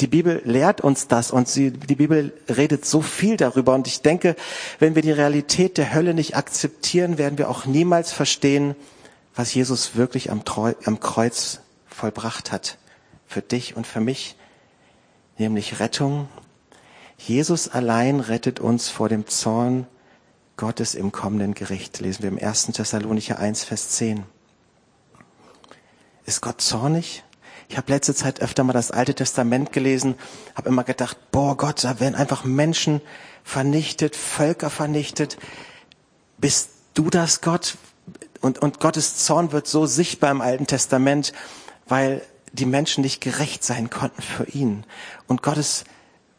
die 0.00 0.06
Bibel 0.06 0.42
lehrt 0.44 0.82
uns 0.82 1.08
das 1.08 1.30
und 1.30 1.48
sie, 1.48 1.70
die 1.70 1.94
Bibel 1.94 2.34
redet 2.48 2.84
so 2.84 3.00
viel 3.00 3.38
darüber. 3.38 3.74
Und 3.74 3.86
ich 3.86 4.02
denke, 4.02 4.36
wenn 4.78 4.94
wir 4.94 5.02
die 5.02 5.12
Realität 5.12 5.78
der 5.78 5.94
Hölle 5.94 6.12
nicht 6.12 6.36
akzeptieren, 6.36 7.16
werden 7.16 7.38
wir 7.38 7.48
auch 7.48 7.64
niemals 7.64 8.12
verstehen, 8.12 8.76
was 9.34 9.54
Jesus 9.54 9.96
wirklich 9.96 10.30
am, 10.30 10.44
Kreuz 10.44 11.60
vollbracht 11.88 12.52
hat 12.52 12.76
für 13.26 13.42
dich 13.42 13.76
und 13.76 13.86
für 13.86 14.00
mich, 14.00 14.36
nämlich 15.38 15.80
Rettung. 15.80 16.28
Jesus 17.18 17.68
allein 17.68 18.20
rettet 18.20 18.60
uns 18.60 18.88
vor 18.88 19.08
dem 19.08 19.26
Zorn 19.26 19.86
Gottes 20.56 20.94
im 20.94 21.12
kommenden 21.12 21.54
Gericht, 21.54 22.00
lesen 22.00 22.22
wir 22.22 22.30
im 22.30 22.38
1. 22.38 22.66
Thessalonicher 22.66 23.38
1, 23.38 23.64
Vers 23.64 23.90
10. 23.90 24.24
Ist 26.24 26.40
Gott 26.40 26.60
zornig? 26.60 27.24
Ich 27.68 27.76
habe 27.76 27.92
letzte 27.92 28.14
Zeit 28.14 28.40
öfter 28.40 28.64
mal 28.64 28.72
das 28.72 28.90
Alte 28.90 29.14
Testament 29.14 29.72
gelesen, 29.72 30.14
habe 30.54 30.68
immer 30.68 30.84
gedacht, 30.84 31.16
boah 31.30 31.56
Gott, 31.56 31.82
da 31.84 32.00
werden 32.00 32.14
einfach 32.14 32.44
Menschen 32.44 33.00
vernichtet, 33.42 34.14
Völker 34.14 34.70
vernichtet. 34.70 35.36
Bist 36.38 36.70
du 36.94 37.10
das 37.10 37.40
Gott? 37.40 37.76
Und, 38.40 38.58
und 38.60 38.80
Gottes 38.80 39.16
Zorn 39.24 39.52
wird 39.52 39.66
so 39.66 39.86
sichtbar 39.86 40.30
im 40.30 40.40
Alten 40.40 40.66
Testament, 40.66 41.32
weil 41.88 42.22
die 42.56 42.66
Menschen 42.66 43.02
nicht 43.02 43.20
gerecht 43.20 43.62
sein 43.62 43.90
konnten 43.90 44.22
für 44.22 44.44
ihn. 44.44 44.84
Und 45.26 45.42
Gottes, 45.42 45.84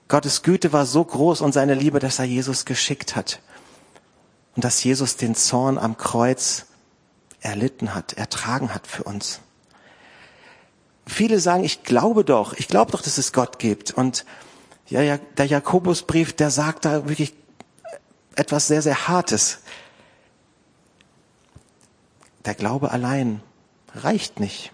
Gottes 0.08 0.44
Güte 0.44 0.74
war 0.74 0.86
so 0.86 1.04
groß 1.04 1.42
und 1.42 1.54
seine 1.54 1.76
Liebe, 1.76 2.00
dass 2.00 2.20
er 2.20 2.26
Jesus 2.26 2.66
geschickt 2.66 3.16
hat. 3.16 3.40
Und 4.56 4.64
dass 4.64 4.84
Jesus 4.84 5.18
den 5.18 5.36
Zorn 5.36 5.78
am 5.78 5.98
Kreuz 5.98 6.66
erlitten 7.42 7.94
hat, 7.94 8.14
ertragen 8.14 8.74
hat 8.74 8.88
für 8.88 9.04
uns. 9.04 9.40
Viele 11.06 11.40
sagen, 11.40 11.64
ich 11.64 11.84
glaube 11.84 12.26
doch, 12.26 12.54
ich 12.54 12.68
glaube 12.68 12.92
doch, 12.92 13.02
dass 13.02 13.18
es 13.18 13.32
Gott 13.32 13.60
gibt. 13.60 13.92
Und 13.92 14.26
ja, 14.88 15.18
der 15.18 15.46
Jakobusbrief, 15.46 16.34
der 16.34 16.50
sagt 16.50 16.86
da 16.86 17.08
wirklich 17.08 17.34
etwas 18.36 18.68
sehr, 18.68 18.82
sehr 18.82 19.08
Hartes. 19.08 19.60
Der 22.46 22.56
Glaube 22.56 22.92
allein 22.92 23.42
reicht 23.94 24.40
nicht 24.40 24.72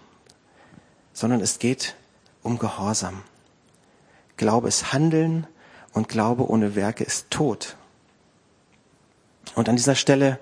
sondern 1.14 1.40
es 1.40 1.58
geht 1.58 1.94
um 2.42 2.58
Gehorsam. 2.58 3.22
Glaube 4.36 4.68
ist 4.68 4.92
Handeln 4.92 5.46
und 5.92 6.08
Glaube 6.08 6.50
ohne 6.50 6.74
Werke 6.74 7.04
ist 7.04 7.30
Tod. 7.30 7.76
Und 9.54 9.70
an 9.70 9.76
dieser 9.76 9.94
Stelle 9.94 10.38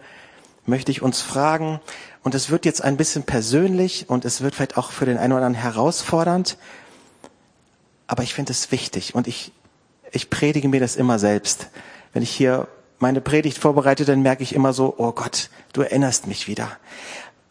möchte 0.67 0.91
ich 0.91 1.03
uns 1.03 1.21
fragen, 1.21 1.81
und 2.25 2.35
es 2.35 2.51
wird 2.51 2.65
jetzt 2.65 2.83
ein 2.83 2.97
bisschen 2.97 3.25
persönlich 3.25 4.09
und 4.09 4.25
es 4.25 4.43
wird 4.43 4.55
vielleicht 4.55 4.79
auch 4.79 4.93
für 4.93 5.07
den 5.07 5.19
einen 5.19 5.33
oder 5.33 5.45
anderen 5.45 5.63
herausfordernd, 5.63 6.57
aber 8.07 8.23
ich 8.23 8.35
finde 8.35 8.53
es 8.53 8.71
wichtig 8.71 9.15
und 9.15 9.27
ich, 9.27 9.53
ich 10.13 10.31
predige 10.31 10.69
mir 10.69 10.81
das 10.81 10.97
immer 10.97 11.19
selbst. 11.19 11.69
Wenn 12.13 12.23
ich 12.23 12.31
hier 12.31 12.69
meine 12.99 13.21
Predigt 13.21 13.59
vorbereite, 13.59 14.05
dann 14.05 14.23
merke 14.23 14.45
ich 14.45 14.55
immer 14.55 14.73
so, 14.73 14.95
oh 14.99 15.13
Gott, 15.13 15.51
du 15.73 15.83
erinnerst 15.83 16.29
mich 16.29 16.47
wieder. 16.47 16.71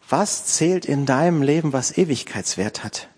Was 0.08 0.46
zählt 0.46 0.86
in 0.86 1.04
deinem 1.04 1.42
Leben, 1.42 1.72
was 1.72 1.96
Ewigkeitswert 1.96 2.84
hat? 2.84 3.08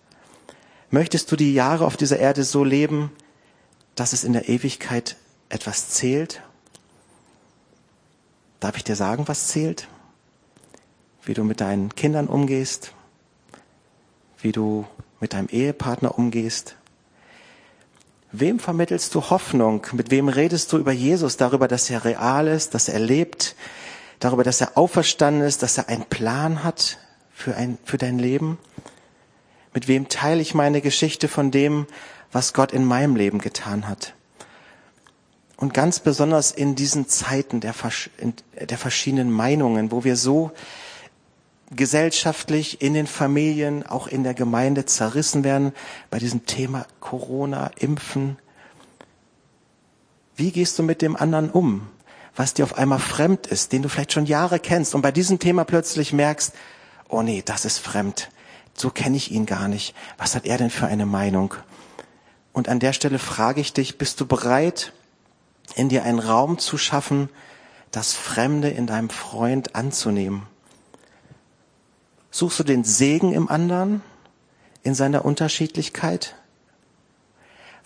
Möchtest 0.94 1.32
du 1.32 1.34
die 1.34 1.52
Jahre 1.52 1.86
auf 1.86 1.96
dieser 1.96 2.20
Erde 2.20 2.44
so 2.44 2.62
leben, 2.62 3.10
dass 3.96 4.12
es 4.12 4.22
in 4.22 4.32
der 4.32 4.48
Ewigkeit 4.48 5.16
etwas 5.48 5.88
zählt? 5.88 6.40
Darf 8.60 8.76
ich 8.76 8.84
dir 8.84 8.94
sagen, 8.94 9.26
was 9.26 9.48
zählt? 9.48 9.88
Wie 11.24 11.34
du 11.34 11.42
mit 11.42 11.60
deinen 11.60 11.96
Kindern 11.96 12.28
umgehst, 12.28 12.92
wie 14.38 14.52
du 14.52 14.86
mit 15.18 15.32
deinem 15.32 15.48
Ehepartner 15.48 16.16
umgehst. 16.16 16.76
Wem 18.30 18.60
vermittelst 18.60 19.16
du 19.16 19.30
Hoffnung? 19.30 19.84
Mit 19.94 20.12
wem 20.12 20.28
redest 20.28 20.72
du 20.72 20.78
über 20.78 20.92
Jesus, 20.92 21.36
darüber, 21.36 21.66
dass 21.66 21.90
er 21.90 22.04
real 22.04 22.46
ist, 22.46 22.72
dass 22.72 22.88
er 22.88 23.00
lebt, 23.00 23.56
darüber, 24.20 24.44
dass 24.44 24.60
er 24.60 24.78
auferstanden 24.78 25.42
ist, 25.42 25.64
dass 25.64 25.76
er 25.76 25.88
einen 25.88 26.04
Plan 26.04 26.62
hat 26.62 26.98
für, 27.32 27.56
ein, 27.56 27.78
für 27.84 27.98
dein 27.98 28.20
Leben? 28.20 28.58
Mit 29.74 29.88
wem 29.88 30.08
teile 30.08 30.40
ich 30.40 30.54
meine 30.54 30.80
Geschichte 30.80 31.26
von 31.26 31.50
dem, 31.50 31.86
was 32.30 32.52
Gott 32.52 32.72
in 32.72 32.84
meinem 32.84 33.16
Leben 33.16 33.40
getan 33.40 33.88
hat? 33.88 34.14
Und 35.56 35.74
ganz 35.74 35.98
besonders 35.98 36.52
in 36.52 36.76
diesen 36.76 37.08
Zeiten 37.08 37.60
der, 37.60 37.74
der 38.60 38.78
verschiedenen 38.78 39.32
Meinungen, 39.32 39.90
wo 39.90 40.04
wir 40.04 40.16
so 40.16 40.52
gesellschaftlich, 41.74 42.82
in 42.82 42.94
den 42.94 43.08
Familien, 43.08 43.84
auch 43.84 44.06
in 44.06 44.22
der 44.22 44.34
Gemeinde 44.34 44.84
zerrissen 44.84 45.42
werden 45.42 45.72
bei 46.08 46.20
diesem 46.20 46.46
Thema 46.46 46.86
Corona, 47.00 47.72
Impfen. 47.76 48.38
Wie 50.36 50.52
gehst 50.52 50.78
du 50.78 50.84
mit 50.84 51.02
dem 51.02 51.16
anderen 51.16 51.50
um, 51.50 51.88
was 52.36 52.54
dir 52.54 52.64
auf 52.64 52.78
einmal 52.78 53.00
fremd 53.00 53.48
ist, 53.48 53.72
den 53.72 53.82
du 53.82 53.88
vielleicht 53.88 54.12
schon 54.12 54.26
Jahre 54.26 54.60
kennst 54.60 54.94
und 54.94 55.02
bei 55.02 55.12
diesem 55.12 55.40
Thema 55.40 55.64
plötzlich 55.64 56.12
merkst, 56.12 56.52
oh 57.08 57.22
nee, 57.22 57.42
das 57.44 57.64
ist 57.64 57.78
fremd 57.78 58.28
so 58.74 58.90
kenne 58.90 59.16
ich 59.16 59.30
ihn 59.30 59.46
gar 59.46 59.68
nicht. 59.68 59.94
Was 60.18 60.34
hat 60.34 60.46
er 60.46 60.58
denn 60.58 60.70
für 60.70 60.86
eine 60.86 61.06
Meinung? 61.06 61.54
Und 62.52 62.68
an 62.68 62.80
der 62.80 62.92
Stelle 62.92 63.18
frage 63.18 63.60
ich 63.60 63.72
dich, 63.72 63.98
bist 63.98 64.20
du 64.20 64.26
bereit, 64.26 64.92
in 65.74 65.88
dir 65.88 66.04
einen 66.04 66.18
Raum 66.18 66.58
zu 66.58 66.78
schaffen, 66.78 67.28
das 67.90 68.14
Fremde 68.14 68.68
in 68.68 68.86
deinem 68.86 69.10
Freund 69.10 69.74
anzunehmen? 69.74 70.46
Suchst 72.30 72.58
du 72.58 72.64
den 72.64 72.84
Segen 72.84 73.32
im 73.32 73.48
anderen, 73.48 74.02
in 74.82 74.94
seiner 74.94 75.24
Unterschiedlichkeit? 75.24 76.34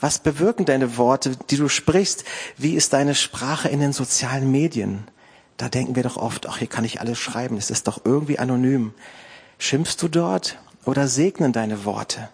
Was 0.00 0.20
bewirken 0.20 0.64
deine 0.64 0.96
Worte, 0.96 1.36
die 1.50 1.56
du 1.56 1.68
sprichst? 1.68 2.24
Wie 2.56 2.74
ist 2.74 2.92
deine 2.92 3.14
Sprache 3.14 3.68
in 3.68 3.80
den 3.80 3.92
sozialen 3.92 4.50
Medien? 4.50 5.08
Da 5.56 5.68
denken 5.68 5.96
wir 5.96 6.02
doch 6.02 6.16
oft, 6.16 6.48
ach, 6.48 6.58
hier 6.58 6.68
kann 6.68 6.84
ich 6.84 7.00
alles 7.00 7.18
schreiben, 7.18 7.56
es 7.56 7.70
ist 7.70 7.88
doch 7.88 8.02
irgendwie 8.04 8.38
anonym. 8.38 8.94
Schimpfst 9.58 9.96
du 10.00 10.08
dort? 10.08 10.58
Oder 10.84 11.08
segnen 11.08 11.52
deine 11.52 11.84
Worte. 11.84 12.28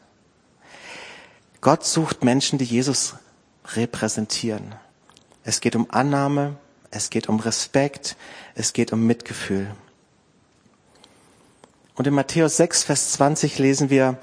Gott 1.61 1.85
sucht 1.85 2.25
Menschen, 2.25 2.59
die 2.59 2.65
Jesus 2.65 3.15
repräsentieren. 3.65 4.75
Es 5.45 5.61
geht 5.61 5.77
um 5.77 5.91
Annahme, 5.91 6.57
es 6.91 7.11
geht 7.11 7.29
um 7.29 7.41
Respekt, 7.41 8.17
es 8.55 8.73
geht 8.73 8.93
um 8.93 9.07
Mitgefühl. 9.07 9.75
Und 11.95 12.07
in 12.07 12.15
Matthäus 12.15 12.57
6, 12.57 12.85
Vers 12.85 13.13
20 13.13 13.59
lesen 13.59 13.89
wir, 13.91 14.19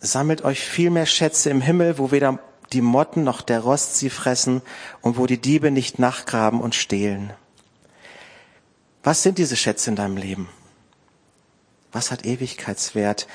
sammelt 0.00 0.42
euch 0.42 0.60
viel 0.60 0.90
mehr 0.90 1.06
Schätze 1.06 1.50
im 1.50 1.60
Himmel, 1.60 1.98
wo 1.98 2.10
weder 2.10 2.38
die 2.72 2.80
Motten 2.80 3.24
noch 3.24 3.42
der 3.42 3.60
Rost 3.60 3.96
sie 3.96 4.10
fressen 4.10 4.62
und 5.00 5.16
wo 5.16 5.26
die 5.26 5.40
Diebe 5.40 5.70
nicht 5.70 5.98
nachgraben 5.98 6.60
und 6.60 6.74
stehlen. 6.74 7.32
Was 9.02 9.22
sind 9.22 9.38
diese 9.38 9.56
Schätze 9.56 9.90
in 9.90 9.96
deinem 9.96 10.16
Leben? 10.16 10.48
Was 11.92 12.10
hat 12.10 12.24
Ewigkeitswert? 12.24 13.26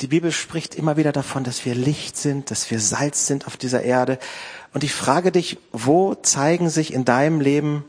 Die 0.00 0.08
Bibel 0.08 0.30
spricht 0.30 0.74
immer 0.74 0.96
wieder 0.96 1.12
davon, 1.12 1.44
dass 1.44 1.64
wir 1.64 1.74
Licht 1.74 2.16
sind, 2.16 2.50
dass 2.50 2.70
wir 2.70 2.80
Salz 2.80 3.26
sind 3.26 3.46
auf 3.46 3.56
dieser 3.56 3.82
Erde. 3.82 4.18
Und 4.74 4.84
ich 4.84 4.92
frage 4.92 5.32
dich, 5.32 5.58
wo 5.72 6.14
zeigen 6.14 6.68
sich 6.68 6.92
in 6.92 7.06
deinem 7.06 7.40
Leben 7.40 7.84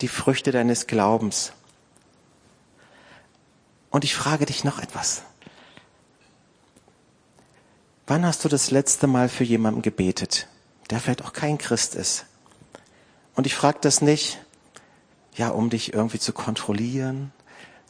die 0.00 0.08
Früchte 0.08 0.52
deines 0.52 0.86
Glaubens? 0.86 1.52
Und 3.90 4.04
ich 4.04 4.14
frage 4.14 4.46
dich 4.46 4.64
noch 4.64 4.78
etwas. 4.78 5.22
Wann 8.06 8.24
hast 8.24 8.44
du 8.44 8.48
das 8.48 8.70
letzte 8.70 9.06
Mal 9.06 9.28
für 9.28 9.44
jemanden 9.44 9.82
gebetet, 9.82 10.48
der 10.88 11.00
vielleicht 11.00 11.24
auch 11.24 11.32
kein 11.32 11.58
Christ 11.58 11.94
ist? 11.94 12.24
Und 13.34 13.46
ich 13.46 13.54
frage 13.54 13.78
das 13.82 14.00
nicht, 14.00 14.38
ja, 15.34 15.48
um 15.48 15.70
dich 15.70 15.92
irgendwie 15.92 16.18
zu 16.18 16.32
kontrollieren 16.32 17.32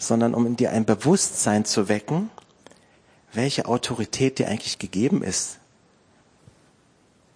sondern 0.00 0.34
um 0.34 0.46
in 0.46 0.56
dir 0.56 0.72
ein 0.72 0.86
Bewusstsein 0.86 1.66
zu 1.66 1.88
wecken, 1.88 2.30
welche 3.34 3.66
Autorität 3.66 4.38
dir 4.38 4.48
eigentlich 4.48 4.78
gegeben 4.78 5.22
ist. 5.22 5.58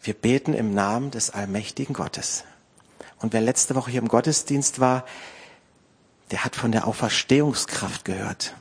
Wir 0.02 0.14
beten 0.14 0.54
im 0.54 0.72
Namen 0.74 1.10
des 1.10 1.30
allmächtigen 1.30 1.94
Gottes. 1.94 2.44
Und 3.20 3.34
wer 3.34 3.42
letzte 3.42 3.74
Woche 3.74 3.90
hier 3.90 4.00
im 4.00 4.08
Gottesdienst 4.08 4.80
war, 4.80 5.04
der 6.30 6.44
hat 6.44 6.56
von 6.56 6.72
der 6.72 6.86
Auferstehungskraft 6.86 8.06
gehört. 8.06 8.54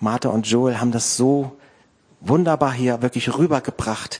Martha 0.00 0.30
und 0.30 0.46
Joel 0.46 0.80
haben 0.80 0.90
das 0.90 1.16
so 1.16 1.56
wunderbar 2.20 2.72
hier 2.72 3.02
wirklich 3.02 3.36
rübergebracht. 3.36 4.18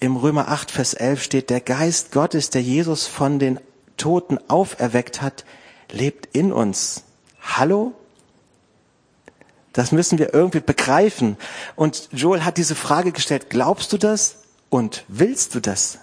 Im 0.00 0.16
Römer 0.16 0.48
8, 0.48 0.72
Vers 0.72 0.94
11 0.94 1.22
steht, 1.22 1.50
der 1.50 1.60
Geist 1.60 2.10
Gottes, 2.10 2.50
der 2.50 2.62
Jesus 2.62 3.06
von 3.06 3.38
den 3.38 3.60
Toten 3.96 4.38
auferweckt 4.48 5.22
hat, 5.22 5.44
lebt 5.90 6.26
in 6.34 6.52
uns. 6.52 7.04
Hallo? 7.40 7.94
Das 9.72 9.92
müssen 9.92 10.18
wir 10.18 10.34
irgendwie 10.34 10.60
begreifen. 10.60 11.36
Und 11.76 12.08
Joel 12.12 12.44
hat 12.44 12.56
diese 12.56 12.74
Frage 12.74 13.12
gestellt, 13.12 13.50
glaubst 13.50 13.92
du 13.92 13.98
das 13.98 14.36
und 14.70 15.04
willst 15.08 15.54
du 15.54 15.60
das? 15.60 15.98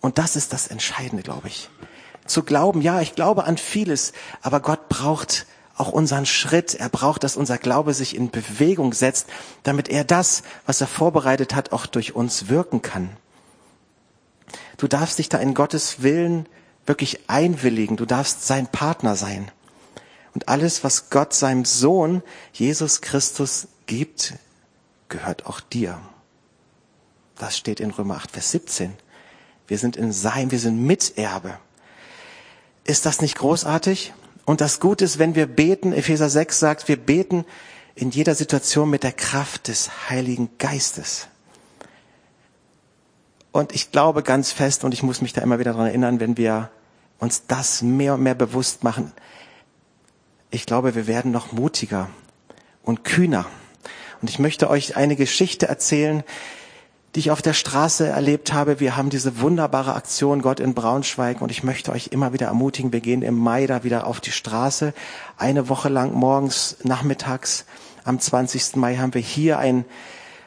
Und 0.00 0.18
das 0.18 0.36
ist 0.36 0.52
das 0.52 0.68
Entscheidende, 0.68 1.22
glaube 1.22 1.48
ich. 1.48 1.68
Zu 2.26 2.42
glauben, 2.42 2.80
ja, 2.80 3.00
ich 3.00 3.14
glaube 3.14 3.44
an 3.44 3.58
vieles, 3.58 4.12
aber 4.40 4.60
Gott 4.60 4.88
braucht 4.88 5.46
auch 5.76 5.88
unseren 5.90 6.26
Schritt. 6.26 6.74
Er 6.74 6.88
braucht, 6.88 7.24
dass 7.24 7.36
unser 7.36 7.58
Glaube 7.58 7.94
sich 7.94 8.14
in 8.14 8.30
Bewegung 8.30 8.92
setzt, 8.92 9.26
damit 9.62 9.88
er 9.88 10.04
das, 10.04 10.42
was 10.66 10.80
er 10.80 10.86
vorbereitet 10.86 11.54
hat, 11.54 11.72
auch 11.72 11.86
durch 11.86 12.14
uns 12.14 12.48
wirken 12.48 12.82
kann. 12.82 13.10
Du 14.76 14.88
darfst 14.88 15.18
dich 15.18 15.28
da 15.28 15.38
in 15.38 15.54
Gottes 15.54 16.02
Willen 16.02 16.46
wirklich 16.86 17.28
einwilligen. 17.28 17.96
Du 17.96 18.06
darfst 18.06 18.46
sein 18.46 18.66
Partner 18.66 19.16
sein. 19.16 19.50
Und 20.34 20.48
alles, 20.48 20.84
was 20.84 21.10
Gott 21.10 21.34
seinem 21.34 21.64
Sohn 21.64 22.22
Jesus 22.52 23.00
Christus 23.00 23.68
gibt, 23.86 24.34
gehört 25.08 25.46
auch 25.46 25.60
dir. 25.60 26.00
Das 27.36 27.56
steht 27.56 27.80
in 27.80 27.90
Römer 27.90 28.16
8, 28.16 28.30
Vers 28.30 28.50
17. 28.52 28.92
Wir 29.66 29.78
sind 29.78 29.96
in 29.96 30.12
sein, 30.12 30.50
wir 30.50 30.58
sind 30.58 30.84
Miterbe. 30.84 31.58
Ist 32.84 33.06
das 33.06 33.20
nicht 33.20 33.36
großartig? 33.36 34.12
Und 34.44 34.60
das 34.60 34.80
Gute 34.80 35.04
ist, 35.04 35.18
wenn 35.18 35.34
wir 35.34 35.46
beten, 35.46 35.92
Epheser 35.92 36.28
6 36.28 36.58
sagt, 36.58 36.88
wir 36.88 36.96
beten 36.96 37.44
in 37.94 38.10
jeder 38.10 38.34
Situation 38.34 38.90
mit 38.90 39.02
der 39.02 39.12
Kraft 39.12 39.68
des 39.68 40.10
Heiligen 40.10 40.50
Geistes. 40.58 41.28
Und 43.52 43.72
ich 43.72 43.90
glaube 43.90 44.22
ganz 44.22 44.52
fest, 44.52 44.84
und 44.84 44.94
ich 44.94 45.02
muss 45.02 45.22
mich 45.22 45.32
da 45.32 45.40
immer 45.40 45.58
wieder 45.58 45.72
dran 45.72 45.86
erinnern, 45.86 46.20
wenn 46.20 46.36
wir 46.36 46.70
uns 47.18 47.46
das 47.46 47.82
mehr 47.82 48.14
und 48.14 48.22
mehr 48.22 48.34
bewusst 48.34 48.84
machen, 48.84 49.12
ich 50.50 50.66
glaube, 50.66 50.94
wir 50.94 51.06
werden 51.06 51.30
noch 51.30 51.52
mutiger 51.52 52.08
und 52.82 53.04
kühner. 53.04 53.46
Und 54.20 54.28
ich 54.28 54.38
möchte 54.38 54.68
euch 54.68 54.96
eine 54.96 55.16
Geschichte 55.16 55.68
erzählen, 55.68 56.24
die 57.14 57.20
ich 57.20 57.30
auf 57.30 57.42
der 57.42 57.54
Straße 57.54 58.06
erlebt 58.06 58.52
habe. 58.52 58.78
Wir 58.78 58.96
haben 58.96 59.10
diese 59.10 59.40
wunderbare 59.40 59.94
Aktion 59.94 60.42
Gott 60.42 60.60
in 60.60 60.74
Braunschweig 60.74 61.40
und 61.40 61.50
ich 61.50 61.62
möchte 61.62 61.90
euch 61.92 62.08
immer 62.08 62.32
wieder 62.32 62.46
ermutigen, 62.46 62.92
wir 62.92 63.00
gehen 63.00 63.22
im 63.22 63.36
Mai 63.36 63.66
da 63.66 63.82
wieder 63.82 64.06
auf 64.06 64.20
die 64.20 64.30
Straße. 64.30 64.92
Eine 65.36 65.68
Woche 65.68 65.88
lang 65.88 66.12
morgens, 66.12 66.76
nachmittags, 66.84 67.64
am 68.04 68.18
20. 68.18 68.76
Mai 68.76 68.96
haben 68.96 69.14
wir 69.14 69.20
hier 69.20 69.58
ein, 69.58 69.84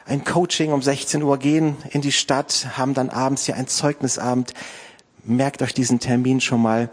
ein 0.06 0.24
Coaching 0.24 0.72
um 0.72 0.82
16 0.82 1.22
Uhr, 1.22 1.38
gehen 1.38 1.76
in 1.90 2.00
die 2.00 2.12
Stadt, 2.12 2.68
haben 2.76 2.94
dann 2.94 3.10
abends 3.10 3.44
hier 3.44 3.56
ein 3.56 3.66
Zeugnisabend. 3.66 4.54
Merkt 5.24 5.62
euch 5.62 5.72
diesen 5.72 6.00
Termin 6.00 6.40
schon 6.40 6.60
mal. 6.60 6.90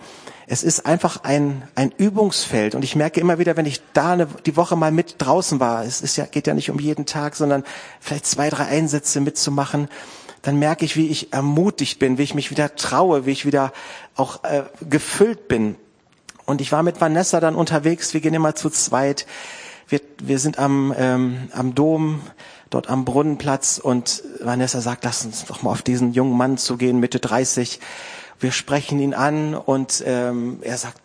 Es 0.48 0.64
ist 0.64 0.86
einfach 0.86 1.24
ein, 1.24 1.64
ein 1.76 1.92
Übungsfeld. 1.98 2.76
Und 2.76 2.84
ich 2.84 2.96
merke 2.96 3.20
immer 3.20 3.40
wieder, 3.40 3.58
wenn 3.58 3.66
ich 3.66 3.82
da 3.94 4.14
eine, 4.14 4.28
die 4.46 4.56
Woche 4.56 4.76
mal 4.76 4.92
mit 4.92 5.16
draußen 5.18 5.60
war, 5.60 5.84
es 5.84 6.02
ist 6.02 6.16
ja, 6.16 6.26
geht 6.26 6.48
ja 6.48 6.54
nicht 6.54 6.70
um 6.70 6.80
jeden 6.80 7.06
Tag, 7.06 7.36
sondern 7.36 7.64
vielleicht 8.00 8.26
zwei, 8.26 8.50
drei 8.50 8.66
Einsätze 8.66 9.20
mitzumachen, 9.20 9.90
dann 10.42 10.58
merke 10.58 10.86
ich, 10.86 10.96
wie 10.96 11.08
ich 11.08 11.34
ermutigt 11.34 12.00
bin, 12.00 12.18
wie 12.18 12.24
ich 12.24 12.34
mich 12.34 12.52
wieder 12.52 12.76
traue, 12.76 13.26
wie 13.26 13.32
ich 13.32 13.46
wieder 13.46 13.74
auch 14.16 14.44
äh, 14.44 14.64
gefüllt 14.90 15.48
bin. 15.48 15.76
Und 16.46 16.62
ich 16.62 16.72
war 16.72 16.84
mit 16.84 17.00
Vanessa 17.00 17.40
dann 17.40 17.56
unterwegs, 17.56 18.14
wir 18.14 18.22
gehen 18.22 18.34
immer 18.34 18.56
zu 18.56 18.70
zweit. 18.70 19.26
Wir, 19.88 20.00
wir 20.24 20.40
sind 20.40 20.58
am, 20.58 20.94
ähm, 20.98 21.50
am 21.54 21.76
Dom, 21.76 22.22
dort 22.70 22.90
am 22.90 23.04
Brunnenplatz 23.04 23.78
und 23.78 24.24
Vanessa 24.40 24.80
sagt, 24.80 25.04
lass 25.04 25.26
uns 25.26 25.46
doch 25.46 25.64
mal 25.64 25.72
auf 25.72 25.82
diesen 25.82 26.14
jungen 26.14 26.38
Mann 26.38 26.58
zugehen, 26.58 27.00
Mitte 27.00 27.20
30 27.20 27.80
wir 28.42 28.52
sprechen 28.52 29.00
ihn 29.00 29.14
an 29.14 29.56
und 29.56 30.04
ähm, 30.06 30.60
er 30.62 30.78
sagt, 30.78 31.00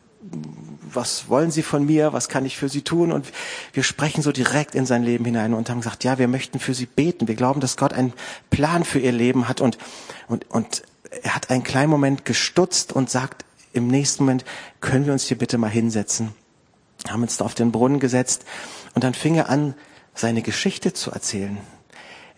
was 0.92 1.28
wollen 1.28 1.50
Sie 1.50 1.62
von 1.62 1.84
mir? 1.84 2.12
Was 2.12 2.28
kann 2.28 2.46
ich 2.46 2.56
für 2.56 2.68
Sie 2.68 2.82
tun? 2.82 3.12
Und 3.12 3.26
wir 3.72 3.82
sprechen 3.82 4.22
so 4.22 4.32
direkt 4.32 4.74
in 4.74 4.86
sein 4.86 5.02
Leben 5.02 5.24
hinein 5.24 5.54
und 5.54 5.70
haben 5.70 5.80
gesagt, 5.80 6.04
ja, 6.04 6.18
wir 6.18 6.28
möchten 6.28 6.58
für 6.58 6.74
Sie 6.74 6.86
beten. 6.86 7.28
Wir 7.28 7.34
glauben, 7.34 7.60
dass 7.60 7.76
Gott 7.76 7.92
einen 7.92 8.12
Plan 8.50 8.84
für 8.84 8.98
Ihr 8.98 9.12
Leben 9.12 9.48
hat. 9.48 9.60
Und, 9.60 9.78
und, 10.26 10.50
und 10.50 10.82
er 11.22 11.34
hat 11.34 11.50
einen 11.50 11.62
kleinen 11.62 11.90
Moment 11.90 12.24
gestutzt 12.24 12.92
und 12.92 13.10
sagt 13.10 13.44
im 13.72 13.88
nächsten 13.88 14.24
Moment, 14.24 14.44
können 14.80 15.06
wir 15.06 15.12
uns 15.12 15.24
hier 15.24 15.38
bitte 15.38 15.58
mal 15.58 15.70
hinsetzen? 15.70 16.34
Haben 17.08 17.22
uns 17.22 17.36
da 17.36 17.44
auf 17.44 17.54
den 17.54 17.72
Brunnen 17.72 18.00
gesetzt 18.00 18.44
und 18.94 19.04
dann 19.04 19.14
fing 19.14 19.34
er 19.34 19.48
an, 19.50 19.74
seine 20.14 20.40
Geschichte 20.40 20.94
zu 20.94 21.10
erzählen. 21.10 21.58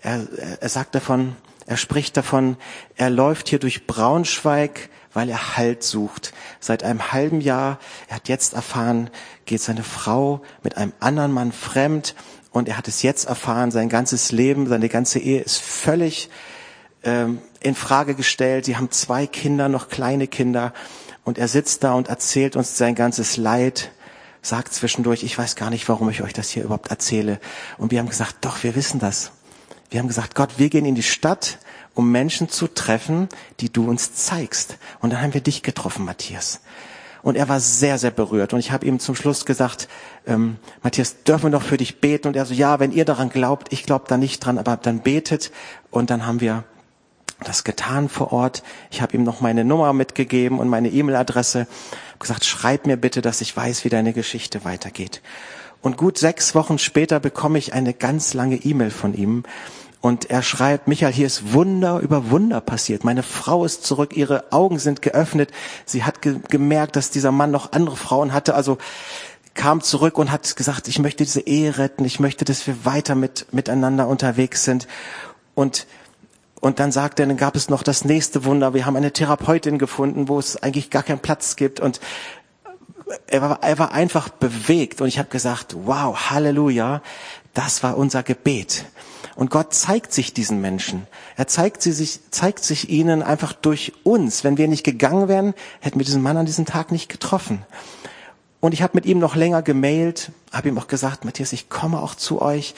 Er, 0.00 0.26
er 0.60 0.68
sagt 0.68 0.96
davon, 0.96 1.36
er 1.68 1.76
spricht 1.76 2.16
davon, 2.16 2.56
er 2.96 3.10
läuft 3.10 3.50
hier 3.50 3.58
durch 3.58 3.86
Braunschweig, 3.86 4.88
weil 5.12 5.28
er 5.28 5.58
Halt 5.58 5.82
sucht. 5.82 6.32
Seit 6.60 6.82
einem 6.82 7.12
halben 7.12 7.42
Jahr, 7.42 7.78
er 8.08 8.16
hat 8.16 8.28
jetzt 8.28 8.54
erfahren, 8.54 9.10
geht 9.44 9.60
seine 9.60 9.82
Frau 9.82 10.40
mit 10.62 10.78
einem 10.78 10.94
anderen 10.98 11.30
Mann 11.30 11.52
fremd 11.52 12.14
und 12.52 12.70
er 12.70 12.78
hat 12.78 12.88
es 12.88 13.02
jetzt 13.02 13.26
erfahren, 13.26 13.70
sein 13.70 13.90
ganzes 13.90 14.32
Leben, 14.32 14.66
seine 14.66 14.88
ganze 14.88 15.18
Ehe 15.18 15.42
ist 15.42 15.58
völlig 15.58 16.30
ähm, 17.04 17.42
in 17.60 17.74
Frage 17.74 18.14
gestellt. 18.14 18.64
Sie 18.64 18.76
haben 18.76 18.90
zwei 18.90 19.26
Kinder, 19.26 19.68
noch 19.68 19.90
kleine 19.90 20.26
Kinder 20.26 20.72
und 21.24 21.36
er 21.36 21.48
sitzt 21.48 21.84
da 21.84 21.92
und 21.92 22.08
erzählt 22.08 22.56
uns 22.56 22.78
sein 22.78 22.94
ganzes 22.94 23.36
Leid 23.36 23.90
sagt 24.40 24.72
zwischendurch, 24.72 25.22
ich 25.22 25.36
weiß 25.36 25.54
gar 25.56 25.68
nicht, 25.68 25.86
warum 25.90 26.08
ich 26.08 26.22
euch 26.22 26.32
das 26.32 26.48
hier 26.48 26.64
überhaupt 26.64 26.90
erzähle. 26.90 27.40
Und 27.76 27.90
wir 27.90 27.98
haben 27.98 28.08
gesagt, 28.08 28.36
doch, 28.42 28.62
wir 28.62 28.74
wissen 28.74 29.00
das. 29.00 29.32
Wir 29.90 30.00
haben 30.00 30.08
gesagt, 30.08 30.34
Gott, 30.34 30.58
wir 30.58 30.68
gehen 30.68 30.84
in 30.84 30.94
die 30.94 31.02
Stadt, 31.02 31.58
um 31.94 32.12
Menschen 32.12 32.48
zu 32.48 32.68
treffen, 32.68 33.28
die 33.60 33.72
du 33.72 33.88
uns 33.88 34.14
zeigst. 34.14 34.76
Und 35.00 35.12
dann 35.12 35.22
haben 35.22 35.34
wir 35.34 35.40
dich 35.40 35.62
getroffen, 35.62 36.04
Matthias. 36.04 36.60
Und 37.22 37.36
er 37.36 37.48
war 37.48 37.58
sehr, 37.58 37.98
sehr 37.98 38.10
berührt. 38.10 38.52
Und 38.52 38.60
ich 38.60 38.70
habe 38.70 38.86
ihm 38.86 39.00
zum 39.00 39.14
Schluss 39.14 39.44
gesagt, 39.44 39.88
ähm, 40.26 40.56
Matthias, 40.82 41.24
dürfen 41.24 41.44
wir 41.44 41.50
noch 41.50 41.62
für 41.62 41.76
dich 41.76 42.00
beten? 42.00 42.28
Und 42.28 42.36
er 42.36 42.46
so, 42.46 42.54
ja, 42.54 42.80
wenn 42.80 42.92
ihr 42.92 43.04
daran 43.04 43.30
glaubt, 43.30 43.72
ich 43.72 43.84
glaube 43.84 44.04
da 44.08 44.16
nicht 44.16 44.40
dran, 44.44 44.58
aber 44.58 44.76
dann 44.76 45.00
betet. 45.00 45.50
Und 45.90 46.10
dann 46.10 46.26
haben 46.26 46.40
wir 46.40 46.64
das 47.44 47.64
getan 47.64 48.08
vor 48.08 48.32
Ort. 48.32 48.62
Ich 48.90 49.02
habe 49.02 49.16
ihm 49.16 49.22
noch 49.22 49.40
meine 49.40 49.64
Nummer 49.64 49.92
mitgegeben 49.92 50.58
und 50.58 50.68
meine 50.68 50.90
E-Mail-Adresse. 50.90 51.66
gesagt, 52.18 52.44
schreib 52.44 52.86
mir 52.86 52.96
bitte, 52.96 53.22
dass 53.22 53.40
ich 53.40 53.56
weiß, 53.56 53.84
wie 53.84 53.88
deine 53.88 54.12
Geschichte 54.12 54.64
weitergeht. 54.64 55.22
Und 55.80 55.96
gut 55.96 56.18
sechs 56.18 56.54
Wochen 56.54 56.78
später 56.78 57.20
bekomme 57.20 57.58
ich 57.58 57.72
eine 57.72 57.94
ganz 57.94 58.34
lange 58.34 58.56
E-Mail 58.56 58.90
von 58.90 59.14
ihm. 59.14 59.44
Und 60.00 60.30
er 60.30 60.42
schreibt, 60.42 60.86
Michael, 60.86 61.12
hier 61.12 61.26
ist 61.26 61.52
Wunder 61.52 61.98
über 61.98 62.30
Wunder 62.30 62.60
passiert. 62.60 63.04
Meine 63.04 63.24
Frau 63.24 63.64
ist 63.64 63.84
zurück, 63.84 64.16
ihre 64.16 64.52
Augen 64.52 64.78
sind 64.78 65.02
geöffnet. 65.02 65.50
Sie 65.86 66.04
hat 66.04 66.22
ge 66.22 66.36
gemerkt, 66.48 66.94
dass 66.94 67.10
dieser 67.10 67.32
Mann 67.32 67.50
noch 67.50 67.72
andere 67.72 67.96
Frauen 67.96 68.32
hatte. 68.32 68.54
Also 68.54 68.78
kam 69.54 69.82
zurück 69.82 70.18
und 70.18 70.30
hat 70.30 70.54
gesagt, 70.54 70.86
ich 70.86 71.00
möchte 71.00 71.24
diese 71.24 71.40
Ehe 71.40 71.78
retten. 71.78 72.04
Ich 72.04 72.20
möchte, 72.20 72.44
dass 72.44 72.66
wir 72.68 72.84
weiter 72.84 73.16
mit, 73.16 73.52
miteinander 73.52 74.06
unterwegs 74.06 74.64
sind. 74.64 74.86
Und 75.54 75.86
und 76.60 76.80
dann 76.80 76.90
sagt 76.90 77.20
er, 77.20 77.26
dann 77.26 77.36
gab 77.36 77.54
es 77.54 77.68
noch 77.68 77.82
das 77.82 78.04
nächste 78.04 78.44
Wunder. 78.44 78.74
Wir 78.74 78.84
haben 78.84 78.96
eine 78.96 79.12
Therapeutin 79.12 79.78
gefunden, 79.78 80.28
wo 80.28 80.38
es 80.40 80.60
eigentlich 80.60 80.90
gar 80.90 81.04
keinen 81.04 81.20
Platz 81.20 81.54
gibt. 81.54 81.78
Und 81.78 82.00
er 83.26 83.42
war, 83.42 83.62
er 83.62 83.78
war 83.78 83.92
einfach 83.92 84.28
bewegt 84.28 85.00
und 85.00 85.08
ich 85.08 85.18
habe 85.18 85.28
gesagt, 85.28 85.76
wow, 85.84 86.30
Halleluja, 86.30 87.02
das 87.54 87.82
war 87.82 87.96
unser 87.96 88.22
Gebet. 88.22 88.84
Und 89.34 89.50
Gott 89.50 89.72
zeigt 89.72 90.12
sich 90.12 90.34
diesen 90.34 90.60
Menschen. 90.60 91.06
Er 91.36 91.46
zeigt, 91.46 91.82
sie 91.82 91.92
sich, 91.92 92.20
zeigt 92.30 92.64
sich 92.64 92.88
ihnen 92.88 93.22
einfach 93.22 93.52
durch 93.52 93.92
uns. 94.02 94.42
Wenn 94.42 94.58
wir 94.58 94.66
nicht 94.66 94.82
gegangen 94.84 95.28
wären, 95.28 95.54
hätten 95.80 96.00
wir 96.00 96.04
diesen 96.04 96.22
Mann 96.22 96.36
an 96.36 96.46
diesem 96.46 96.66
Tag 96.66 96.90
nicht 96.90 97.08
getroffen. 97.08 97.64
Und 98.60 98.74
ich 98.74 98.82
habe 98.82 98.94
mit 98.96 99.06
ihm 99.06 99.20
noch 99.20 99.36
länger 99.36 99.62
gemailt, 99.62 100.32
habe 100.52 100.68
ihm 100.68 100.78
auch 100.78 100.88
gesagt, 100.88 101.24
Matthias, 101.24 101.52
ich 101.52 101.68
komme 101.68 102.00
auch 102.00 102.16
zu 102.16 102.42
euch. 102.42 102.74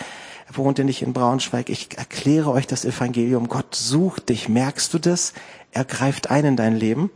Er 0.48 0.56
wohnte 0.58 0.84
nicht 0.84 1.00
in 1.00 1.14
Braunschweig. 1.14 1.70
Ich 1.70 1.96
erkläre 1.96 2.50
euch 2.50 2.66
das 2.66 2.84
Evangelium. 2.84 3.48
Gott 3.48 3.74
sucht 3.74 4.28
dich. 4.28 4.48
Merkst 4.48 4.92
du 4.92 4.98
das? 4.98 5.32
Er 5.72 5.84
greift 5.84 6.30
ein 6.30 6.44
in 6.44 6.56
dein 6.56 6.76
Leben. 6.76 7.10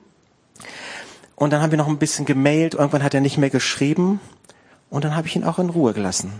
Und 1.36 1.52
dann 1.52 1.62
haben 1.62 1.70
wir 1.70 1.78
noch 1.78 1.88
ein 1.88 1.98
bisschen 1.98 2.24
gemailt. 2.24 2.74
Irgendwann 2.74 3.02
hat 3.02 3.14
er 3.14 3.20
nicht 3.20 3.38
mehr 3.38 3.50
geschrieben. 3.50 4.20
Und 4.90 5.04
dann 5.04 5.16
habe 5.16 5.26
ich 5.26 5.36
ihn 5.36 5.44
auch 5.44 5.58
in 5.58 5.70
Ruhe 5.70 5.92
gelassen. 5.92 6.32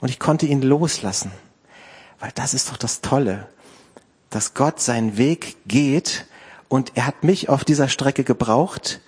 Und 0.00 0.08
ich 0.08 0.18
konnte 0.18 0.46
ihn 0.46 0.62
loslassen. 0.62 1.30
Weil 2.18 2.30
das 2.34 2.54
ist 2.54 2.70
doch 2.70 2.76
das 2.76 3.00
Tolle, 3.00 3.48
dass 4.30 4.54
Gott 4.54 4.80
seinen 4.80 5.18
Weg 5.18 5.56
geht 5.66 6.26
und 6.68 6.92
er 6.94 7.06
hat 7.06 7.24
mich 7.24 7.48
auf 7.48 7.64
dieser 7.64 7.88
Strecke 7.88 8.24
gebraucht 8.24 9.00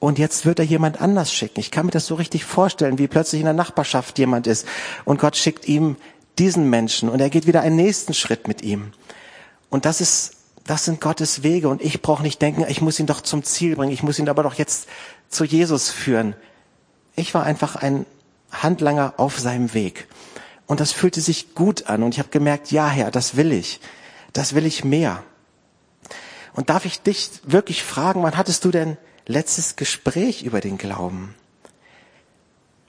und 0.00 0.18
jetzt 0.18 0.44
wird 0.44 0.58
er 0.58 0.64
jemand 0.64 1.00
anders 1.00 1.32
schicken. 1.32 1.60
Ich 1.60 1.70
kann 1.70 1.86
mir 1.86 1.92
das 1.92 2.06
so 2.06 2.16
richtig 2.16 2.44
vorstellen, 2.44 2.98
wie 2.98 3.06
plötzlich 3.06 3.40
in 3.40 3.44
der 3.44 3.54
Nachbarschaft 3.54 4.18
jemand 4.18 4.46
ist 4.46 4.66
und 5.04 5.20
Gott 5.20 5.36
schickt 5.36 5.68
ihm 5.68 5.96
diesen 6.38 6.68
Menschen 6.70 7.08
und 7.08 7.20
er 7.20 7.30
geht 7.30 7.46
wieder 7.46 7.60
einen 7.60 7.76
nächsten 7.76 8.14
Schritt 8.14 8.48
mit 8.48 8.62
ihm. 8.62 8.92
Und 9.70 9.84
das 9.84 10.00
ist 10.00 10.36
das 10.64 10.84
sind 10.84 11.00
Gottes 11.00 11.42
Wege 11.42 11.68
und 11.68 11.82
ich 11.82 12.02
brauche 12.02 12.22
nicht 12.22 12.40
denken, 12.40 12.64
ich 12.68 12.80
muss 12.80 13.00
ihn 13.00 13.06
doch 13.06 13.20
zum 13.20 13.42
Ziel 13.42 13.76
bringen, 13.76 13.92
ich 13.92 14.02
muss 14.02 14.18
ihn 14.18 14.28
aber 14.28 14.42
doch 14.42 14.54
jetzt 14.54 14.88
zu 15.28 15.44
Jesus 15.44 15.90
führen. 15.90 16.34
Ich 17.16 17.34
war 17.34 17.44
einfach 17.44 17.76
ein 17.76 18.06
Handlanger 18.50 19.14
auf 19.16 19.38
seinem 19.38 19.74
Weg. 19.74 20.06
Und 20.66 20.80
das 20.80 20.92
fühlte 20.92 21.20
sich 21.20 21.54
gut 21.54 21.88
an 21.88 22.02
und 22.02 22.14
ich 22.14 22.18
habe 22.18 22.28
gemerkt, 22.28 22.70
ja 22.70 22.88
Herr, 22.88 23.10
das 23.10 23.36
will 23.36 23.52
ich. 23.52 23.80
Das 24.32 24.54
will 24.54 24.64
ich 24.64 24.84
mehr. 24.84 25.22
Und 26.54 26.70
darf 26.70 26.84
ich 26.84 27.00
dich 27.00 27.30
wirklich 27.44 27.82
fragen, 27.82 28.22
wann 28.22 28.36
hattest 28.36 28.64
du 28.64 28.70
denn 28.70 28.96
letztes 29.26 29.76
Gespräch 29.76 30.42
über 30.42 30.60
den 30.60 30.78
Glauben? 30.78 31.34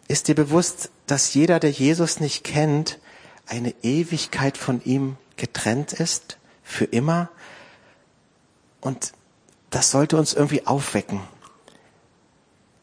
Ist 0.07 0.27
dir 0.27 0.35
bewusst, 0.35 0.91
dass 1.07 1.33
jeder, 1.33 1.59
der 1.59 1.71
Jesus 1.71 2.19
nicht 2.19 2.43
kennt, 2.43 2.99
eine 3.47 3.73
Ewigkeit 3.81 4.57
von 4.57 4.83
ihm 4.83 5.17
getrennt 5.37 5.93
ist? 5.93 6.37
Für 6.63 6.85
immer? 6.85 7.29
Und 8.83 9.13
das 9.69 9.91
sollte 9.91 10.17
uns 10.17 10.33
irgendwie 10.33 10.67
aufwecken. 10.67 11.21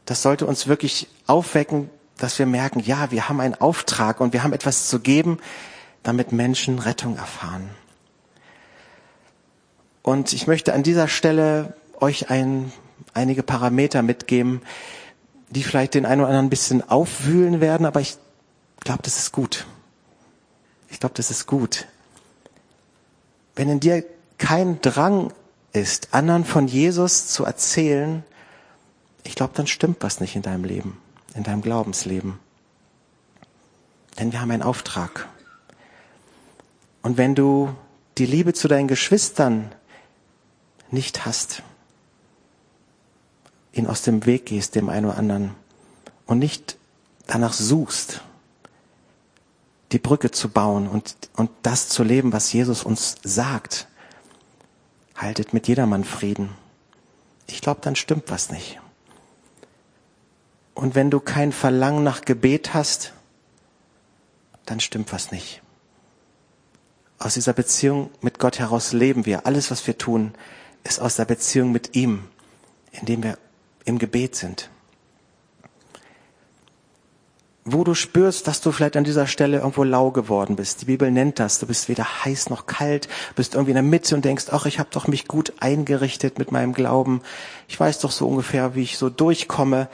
Das 0.07 0.23
sollte 0.23 0.47
uns 0.47 0.67
wirklich 0.67 1.09
aufwecken, 1.27 1.91
dass 2.17 2.39
wir 2.39 2.47
merken, 2.47 2.81
ja, 2.81 3.11
wir 3.11 3.29
haben 3.29 3.39
einen 3.39 3.55
Auftrag 3.55 4.21
und 4.21 4.33
wir 4.33 4.43
haben 4.43 4.55
etwas 4.55 4.89
zu 4.89 5.01
geben, 5.01 5.39
damit 6.03 6.33
Menschen 6.33 6.79
Rettung 6.79 7.19
erfahren. 7.19 7.69
Und 10.03 10.33
ich 10.33 10.47
möchte 10.47 10.73
an 10.73 10.83
dieser 10.83 11.07
Stelle 11.07 11.75
euch 12.01 12.31
ein, 12.31 12.73
einige 13.13 13.43
Parameter 13.43 14.01
mitgeben, 14.01 14.63
die 15.51 15.63
vielleicht 15.63 15.93
den 15.93 16.07
einen 16.07 16.23
oder 16.23 16.31
anderen 16.31 16.47
ein 16.47 16.51
bisschen 16.51 16.89
aufwühlen 16.89 17.61
werden, 17.61 17.85
aber 17.85 18.01
ich 18.01 18.17
glaube, 18.81 19.03
das 19.03 19.19
ist 19.19 19.33
gut. 19.33 19.67
Ich 20.89 20.99
glaube, 20.99 21.15
das 21.15 21.31
ist 21.31 21.47
gut. 21.47 21.87
Wenn 23.55 23.69
in 23.69 23.81
dir 23.81 24.03
kein 24.39 24.81
Drang 24.81 25.35
ist, 25.73 26.13
anderen 26.13 26.45
von 26.45 26.67
Jesus 26.67 27.29
zu 27.29 27.45
erzählen, 27.45 28.25
ich 29.23 29.35
glaube, 29.35 29.53
dann 29.55 29.67
stimmt 29.67 29.99
was 30.01 30.21
nicht 30.21 30.37
in 30.37 30.43
deinem 30.43 30.65
Leben, 30.65 31.01
in 31.35 31.43
deinem 31.43 31.63
Glaubensleben. 31.63 32.39
Denn 34.19 34.33
wir 34.33 34.41
haben 34.41 34.51
einen 34.51 34.63
Auftrag. 34.63 35.29
Und 37.03 37.17
wenn 37.17 37.35
du 37.35 37.75
die 38.19 38.27
Liebe 38.27 38.53
zu 38.53 38.69
deinen 38.69 38.89
Geschwistern 38.89 39.73
nicht 40.91 41.25
hast, 41.25 41.63
ihn 43.73 43.87
aus 43.87 44.03
dem 44.03 44.27
Weg 44.27 44.47
gehst, 44.47 44.75
dem 44.75 44.89
einen 44.89 45.07
oder 45.07 45.17
anderen, 45.17 45.55
und 46.27 46.39
nicht 46.39 46.77
danach 47.27 47.53
suchst, 47.53 48.23
die 49.93 49.99
Brücke 49.99 50.31
zu 50.31 50.49
bauen 50.49 50.87
und, 50.87 51.17
und 51.37 51.51
das 51.63 51.89
zu 51.89 52.05
leben, 52.05 52.33
was 52.33 52.53
Jesus 52.53 52.83
uns 52.85 53.17
sagt, 53.23 53.89
haltet 55.21 55.53
mit 55.53 55.69
jedermann 55.69 56.05
Frieden. 56.05 56.51
Ich 57.47 57.61
glaube, 57.61 57.81
dann 57.83 57.97
stimmt 57.97 58.31
was 58.31 58.51
nicht. 58.51 58.81
Und 60.75 60.95
wenn 60.95 61.11
du 61.11 61.21
kein 61.21 61.53
Verlangen 61.53 62.05
nach 62.05 62.23
Gebet 62.23 62.75
hast, 62.75 63.13
dann 64.67 64.81
stimmt 64.81 65.13
was 65.13 65.31
nicht. 65.31 65.63
Aus 67.19 67.35
dieser 67.35 67.53
Beziehung 67.53 68.11
mit 68.23 68.39
Gott 68.39 68.59
heraus 68.59 68.93
leben 68.93 69.27
wir. 69.27 69.45
Alles, 69.45 69.71
was 69.71 69.87
wir 69.87 69.99
tun, 69.99 70.33
ist 70.85 71.01
aus 71.01 71.17
der 71.17 71.27
Beziehung 71.27 71.71
mit 71.71 71.95
ihm, 71.95 72.25
indem 72.93 73.23
wir 73.23 73.37
im 73.85 73.99
Gebet 73.99 74.37
sind. 74.37 74.71
Wo 77.65 77.85
du 77.85 77.95
spürst, 77.95 78.47
dass 78.47 78.63
du 78.63 78.73
vielleicht 78.73 78.97
an 78.97 79.05
dieser 79.05 79.27
Stelle 79.27 79.59
irgendwo 79.59 79.85
lau 79.85 80.11
geworden 80.11 80.57
bist. 80.57 80.81
Die 80.81 80.87
Bibel 80.87 81.11
nennt 81.11 81.39
das. 81.39 81.59
Du 81.59 81.67
bist 81.67 81.89
weder 81.89 82.25
heiß 82.25 82.49
noch 82.49 82.67
kalt, 82.67 83.09
bist 83.37 83.55
irgendwie 83.55 83.73
in 83.73 83.77
der 83.77 83.83
Mitte 83.83 84.15
und 84.15 84.25
denkst, 84.25 84.47
ach, 84.51 84.65
ich 84.65 84.79
habe 84.79 84.89
doch 84.93 85.09
mich 85.09 85.29
gut 85.29 85.53
eingerichtet 85.61 86.39
mit 86.39 86.53
meinem 86.53 86.73
Glauben. 86.73 87.21
Ich 87.69 87.79
weiß 87.79 87.99
doch 88.01 88.11
so 88.11 88.27
ungefähr, 88.27 88.75
wie 88.75 88.83
ich 88.83 88.97
so 88.97 89.11
durchkomme. 89.11 89.89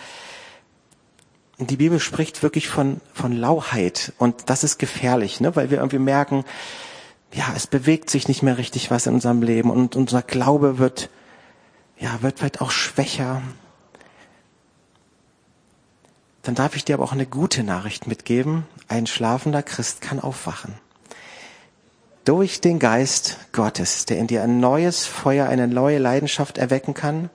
Die 1.59 1.77
Bibel 1.77 1.99
spricht 1.99 2.43
wirklich 2.43 2.69
von, 2.69 3.01
von 3.13 3.33
Lauheit. 3.33 4.13
Und 4.19 4.49
das 4.49 4.63
ist 4.63 4.79
gefährlich, 4.79 5.41
ne? 5.41 5.57
weil 5.57 5.71
wir 5.71 5.79
irgendwie 5.79 5.99
merken, 5.99 6.45
ja, 7.33 7.53
es 7.57 7.67
bewegt 7.67 8.11
sich 8.11 8.29
nicht 8.29 8.43
mehr 8.43 8.59
richtig 8.59 8.91
was 8.91 9.07
in 9.07 9.15
unserem 9.15 9.43
Leben 9.43 9.71
und 9.71 9.97
unser 9.97 10.23
Glaube 10.23 10.79
wird, 10.79 11.11
ja, 11.99 12.23
wird 12.23 12.39
vielleicht 12.39 12.61
auch 12.61 12.71
schwächer. 12.71 13.43
Dann 16.47 16.55
darf 16.55 16.77
ich 16.77 16.85
dir 16.85 16.95
aber 16.95 17.03
auch 17.03 17.13
eine 17.13 17.27
gute 17.27 17.65
Nachricht 17.65 18.07
mitgeben. 18.07 18.67
Ein 18.87 19.09
schlafender 19.09 19.65
Christ 19.65 20.01
kann 20.01 20.21
aufwachen. 20.21 20.75
Durch 22.25 22.61
den 22.61 22.79
Geist 22.79 23.39
Gottes, 23.51 24.07
der 24.07 24.19
in 24.19 24.29
dir 24.29 24.45
ein 24.45 24.61
neues 24.61 25.07
Feuer, 25.07 25.49
eine 25.49 25.67
neue 25.67 25.99
Leidenschaft 25.99 26.57
erwecken 26.57 26.95
kann, 26.95 27.31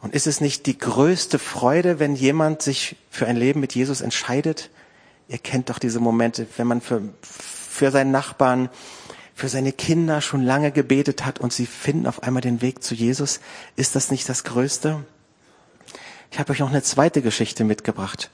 und 0.00 0.14
ist 0.14 0.28
es 0.28 0.40
nicht 0.40 0.66
die 0.66 0.78
größte 0.78 1.40
Freude, 1.40 1.98
wenn 1.98 2.14
jemand 2.14 2.62
sich 2.62 2.94
für 3.10 3.26
ein 3.26 3.36
Leben 3.36 3.58
mit 3.58 3.74
Jesus 3.74 4.00
entscheidet? 4.00 4.70
Ihr 5.26 5.38
kennt 5.38 5.70
doch 5.70 5.80
diese 5.80 5.98
Momente, 5.98 6.46
wenn 6.56 6.68
man 6.68 6.80
für, 6.80 7.02
für 7.22 7.90
seinen 7.90 8.12
Nachbarn, 8.12 8.68
für 9.34 9.48
seine 9.48 9.72
Kinder 9.72 10.20
schon 10.20 10.42
lange 10.42 10.70
gebetet 10.70 11.24
hat 11.24 11.40
und 11.40 11.52
sie 11.52 11.66
finden 11.66 12.06
auf 12.06 12.22
einmal 12.22 12.42
den 12.42 12.62
Weg 12.62 12.84
zu 12.84 12.94
Jesus. 12.94 13.40
Ist 13.74 13.96
das 13.96 14.12
nicht 14.12 14.28
das 14.28 14.44
Größte? 14.44 15.04
Ich 16.32 16.38
habe 16.38 16.50
euch 16.50 16.60
noch 16.60 16.70
eine 16.70 16.82
zweite 16.82 17.20
Geschichte 17.20 17.62
mitgebracht. 17.62 18.30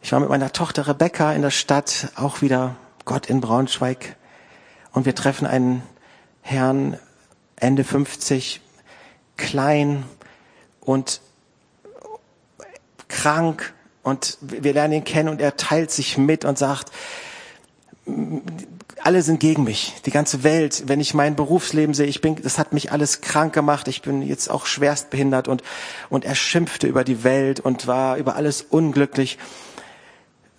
Ich 0.00 0.12
war 0.12 0.20
mit 0.20 0.30
meiner 0.30 0.50
Tochter 0.50 0.88
Rebecca 0.88 1.30
in 1.34 1.42
der 1.42 1.50
Stadt, 1.50 2.10
auch 2.16 2.40
wieder 2.40 2.74
Gott 3.04 3.26
in 3.26 3.42
Braunschweig. 3.42 4.16
Und 4.92 5.04
wir 5.04 5.14
treffen 5.14 5.46
einen 5.46 5.82
Herrn, 6.40 6.98
Ende 7.56 7.84
50, 7.84 8.62
klein, 9.36 10.04
und 10.80 11.20
krank 13.08 13.74
und 14.02 14.38
wir 14.40 14.72
lernen 14.72 14.94
ihn 14.94 15.04
kennen 15.04 15.28
und 15.28 15.42
er 15.42 15.58
teilt 15.58 15.90
sich 15.90 16.16
mit 16.16 16.46
und 16.46 16.56
sagt, 16.56 16.90
alle 19.02 19.22
sind 19.22 19.40
gegen 19.40 19.64
mich, 19.64 19.94
die 20.06 20.10
ganze 20.10 20.42
Welt. 20.42 20.84
Wenn 20.86 21.00
ich 21.00 21.14
mein 21.14 21.36
Berufsleben 21.36 21.94
sehe, 21.94 22.06
ich 22.06 22.20
bin, 22.20 22.36
das 22.36 22.58
hat 22.58 22.72
mich 22.72 22.92
alles 22.92 23.20
krank 23.20 23.52
gemacht. 23.52 23.88
Ich 23.88 24.02
bin 24.02 24.22
jetzt 24.22 24.50
auch 24.50 24.66
schwerst 24.66 25.10
behindert 25.10 25.48
und 25.48 25.62
und 26.08 26.24
er 26.24 26.34
schimpfte 26.34 26.86
über 26.86 27.04
die 27.04 27.24
Welt 27.24 27.60
und 27.60 27.86
war 27.86 28.16
über 28.16 28.36
alles 28.36 28.62
unglücklich. 28.62 29.38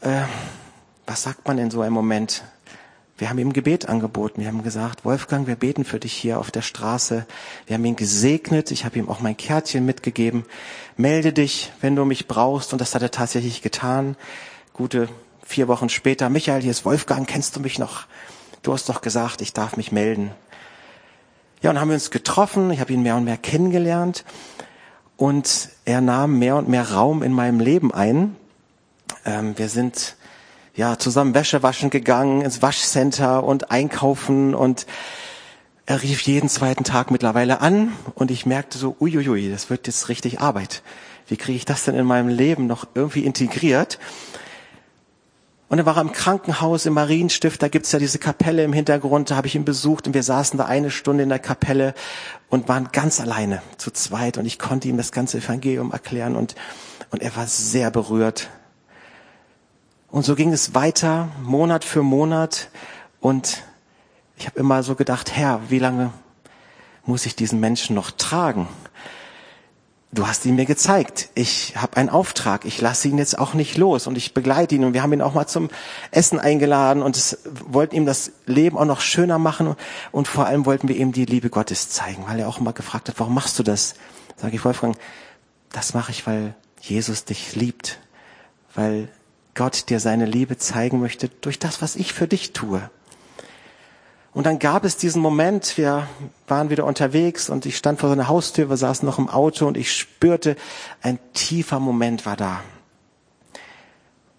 Äh, 0.02 0.22
was 1.06 1.24
sagt 1.24 1.48
man 1.48 1.58
in 1.58 1.72
so 1.72 1.82
einem 1.82 1.94
Moment? 1.94 2.44
Wir 3.18 3.30
haben 3.30 3.38
ihm 3.38 3.54
Gebet 3.54 3.88
angeboten. 3.88 4.42
Wir 4.42 4.48
haben 4.48 4.64
gesagt, 4.64 5.06
Wolfgang, 5.06 5.46
wir 5.46 5.56
beten 5.56 5.86
für 5.86 6.00
dich 6.00 6.14
hier 6.14 6.40
auf 6.40 6.50
der 6.50 6.64
Straße. 6.64 7.28
Wir 7.68 7.76
haben 7.76 7.86
ihn 7.86 7.96
gesegnet. 7.96 8.72
Ich 8.72 8.84
habe 8.84 8.98
ihm 8.98 9.10
auch 9.10 9.20
mein 9.20 9.38
Kärtchen 9.38 9.86
mitgegeben. 9.86 10.44
Melde 10.98 11.32
dich, 11.32 11.72
wenn 11.82 11.96
du 11.96 12.04
mich 12.04 12.28
brauchst. 12.28 12.74
Und 12.74 12.82
das 12.82 12.96
hat 12.96 13.04
er 13.04 13.12
tatsächlich 13.12 13.62
getan. 13.62 14.16
Gute 14.74 15.08
vier 15.46 15.68
Wochen 15.68 15.90
später. 15.90 16.30
Michael, 16.30 16.64
hier 16.64 16.72
ist 16.72 16.84
Wolfgang. 16.84 17.28
Kennst 17.28 17.56
du 17.56 17.60
mich 17.60 17.78
noch? 17.78 18.08
Du 18.62 18.74
hast 18.74 18.90
doch 18.90 19.02
gesagt, 19.02 19.42
ich 19.42 19.54
darf 19.54 19.78
mich 19.78 19.92
melden. 19.92 20.32
Ja, 21.62 21.72
und 21.72 21.80
haben 21.80 21.90
wir 21.90 21.96
uns 21.96 22.12
getroffen. 22.12 22.72
Ich 22.72 22.80
habe 22.80 22.94
ihn 22.94 23.04
mehr 23.04 23.16
und 23.16 23.24
mehr 23.24 23.38
kennengelernt. 23.38 24.24
Und 25.18 25.70
er 25.86 26.02
nahm 26.02 26.40
mehr 26.40 26.56
und 26.56 26.70
mehr 26.70 26.92
Raum 26.92 27.24
in 27.24 27.34
meinem 27.34 27.60
Leben 27.60 27.94
ein. 27.94 28.36
Ähm, 29.26 29.58
wir 29.58 29.70
sind 29.70 30.16
ja, 30.76 30.98
zusammen 30.98 31.34
Wäsche 31.34 31.64
waschen 31.64 31.90
gegangen, 31.90 32.42
ins 32.42 32.62
Waschcenter 32.62 33.44
und 33.44 33.72
einkaufen 33.72 34.56
und 34.56 34.86
er 35.86 36.02
rief 36.02 36.22
jeden 36.22 36.48
zweiten 36.48 36.84
Tag 36.84 37.12
mittlerweile 37.12 37.60
an 37.60 37.92
und 38.16 38.32
ich 38.32 38.46
merkte 38.46 38.78
so, 38.78 38.96
uiuiui, 39.00 39.50
das 39.50 39.70
wird 39.70 39.88
jetzt 39.88 40.08
richtig 40.08 40.40
Arbeit. 40.40 40.82
Wie 41.28 41.38
kriege 41.38 41.58
ich 41.58 41.66
das 41.66 41.84
denn 41.84 41.96
in 41.96 42.06
meinem 42.06 42.30
Leben 42.30 42.68
noch 42.68 42.88
irgendwie 42.94 43.26
integriert? 43.26 44.00
Und 45.72 45.78
dann 45.78 45.86
war 45.88 45.96
er 45.96 46.02
im 46.02 46.12
Krankenhaus 46.12 46.86
im 46.86 46.94
Marienstift, 46.94 47.64
da 47.64 47.70
gibt's 47.70 47.92
ja 47.94 47.98
diese 47.98 48.20
Kapelle 48.20 48.64
im 48.64 48.74
Hintergrund, 48.74 49.32
da 49.32 49.38
habe 49.38 49.48
ich 49.48 49.56
ihn 49.56 49.66
besucht 49.66 50.06
und 50.06 50.14
wir 50.14 50.22
saßen 50.22 50.58
da 50.58 50.66
eine 50.66 50.92
Stunde 50.92 51.24
in 51.24 51.30
der 51.30 51.40
Kapelle 51.40 51.94
und 52.50 52.68
waren 52.68 52.90
ganz 52.92 53.20
alleine, 53.20 53.64
zu 53.78 53.90
zweit 53.90 54.38
und 54.38 54.46
ich 54.46 54.60
konnte 54.60 54.90
ihm 54.90 54.98
das 54.98 55.12
ganze 55.12 55.38
Evangelium 55.38 55.92
erklären 55.92 56.36
und, 56.36 56.56
und 57.10 57.24
er 57.24 57.36
war 57.36 57.48
sehr 57.48 57.90
berührt 57.90 58.50
und 60.12 60.26
so 60.26 60.36
ging 60.36 60.52
es 60.52 60.76
weiter, 60.76 61.30
Monat 61.42 61.86
für 61.86 62.04
Monat. 62.04 62.70
Und 63.22 63.64
ich 64.36 64.46
habe 64.46 64.60
immer 64.60 64.84
so 64.84 64.96
gedacht, 64.96 65.32
Herr, 65.38 65.62
wie 65.70 65.80
lange 65.80 66.12
muss 67.06 67.26
ich 67.26 67.38
diesen 67.38 67.62
Menschen 67.62 67.96
noch 67.96 68.12
tragen? 68.12 68.68
Du 70.14 70.28
hast 70.28 70.46
ihn 70.46 70.56
mir 70.56 70.66
gezeigt. 70.66 71.30
Ich 71.36 71.78
habe 71.78 71.96
einen 71.96 72.10
Auftrag. 72.10 72.66
Ich 72.66 72.82
lasse 72.82 73.08
ihn 73.08 73.18
jetzt 73.18 73.40
auch 73.40 73.54
nicht 73.54 73.78
los 73.78 74.08
und 74.08 74.18
ich 74.18 74.34
begleite 74.34 74.76
ihn. 74.76 74.84
Und 74.84 74.94
wir 74.94 75.04
haben 75.04 75.14
ihn 75.14 75.22
auch 75.22 75.34
mal 75.34 75.48
zum 75.48 75.70
Essen 76.12 76.38
eingeladen 76.38 77.02
und 77.02 77.16
es, 77.16 77.40
wollten 77.66 77.96
ihm 77.96 78.06
das 78.06 78.34
Leben 78.46 78.78
auch 78.78 78.86
noch 78.86 79.00
schöner 79.00 79.40
machen. 79.40 79.74
Und 80.12 80.28
vor 80.28 80.48
allem 80.48 80.66
wollten 80.66 80.90
wir 80.90 80.98
ihm 80.98 81.14
die 81.14 81.24
Liebe 81.24 81.50
Gottes 81.50 81.90
zeigen, 81.90 82.26
weil 82.28 82.40
er 82.40 82.50
auch 82.50 82.60
immer 82.60 82.74
gefragt 82.74 83.08
hat, 83.08 83.20
warum 83.20 83.34
machst 83.34 83.58
du 83.58 83.64
das? 83.64 83.94
Sage 84.36 84.56
ich 84.56 84.66
Wolfgang, 84.66 84.98
das 85.72 85.94
mache 85.94 86.12
ich, 86.12 86.28
weil 86.28 86.56
Jesus 86.82 87.24
dich 87.24 87.56
liebt, 87.56 88.00
weil 88.76 89.08
Gott 89.56 89.90
dir 89.90 90.02
seine 90.02 90.26
Liebe 90.26 90.58
zeigen 90.58 91.00
möchte 91.00 91.30
durch 91.30 91.58
das, 91.58 91.82
was 91.82 91.96
ich 91.96 92.12
für 92.12 92.28
dich 92.28 92.52
tue. 92.52 92.90
Und 94.34 94.46
dann 94.46 94.60
gab 94.60 94.86
es 94.86 94.96
diesen 94.96 95.22
Moment, 95.22 95.78
wir 95.78 96.08
waren 96.48 96.70
wieder 96.70 96.86
unterwegs 96.86 97.50
und 97.50 97.66
ich 97.66 97.76
stand 97.76 98.00
vor 98.00 98.10
seiner 98.10 98.30
Haustür, 98.30 98.70
wir 98.70 98.78
saßen 98.78 99.06
noch 99.06 99.20
im 99.20 99.28
Auto 99.30 99.68
und 99.68 99.76
ich 99.76 99.94
spürte, 99.94 100.56
ein 101.02 101.20
tiefer 101.34 101.80
Moment 101.80 102.26
war 102.26 102.38
da. 102.38 102.64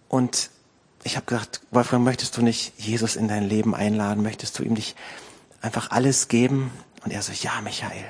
Und 0.09 0.51
ich 1.05 1.17
habe 1.17 1.27
gedacht, 1.27 1.61
Wolfgang, 1.71 2.05
möchtest 2.05 2.37
du 2.37 2.43
nicht 2.43 2.73
Jesus 2.79 3.17
in 3.17 3.29
dein 3.29 3.45
Leben 3.45 3.75
einladen? 3.75 4.23
Möchtest 4.23 4.59
du 4.59 4.63
ihm 4.63 4.73
nicht 4.73 4.97
einfach 5.61 5.91
alles 5.91 6.29
geben? 6.29 6.71
Und 7.05 7.13
er 7.13 7.21
so, 7.23 7.33
ja, 7.33 7.61
Michael. 7.63 8.05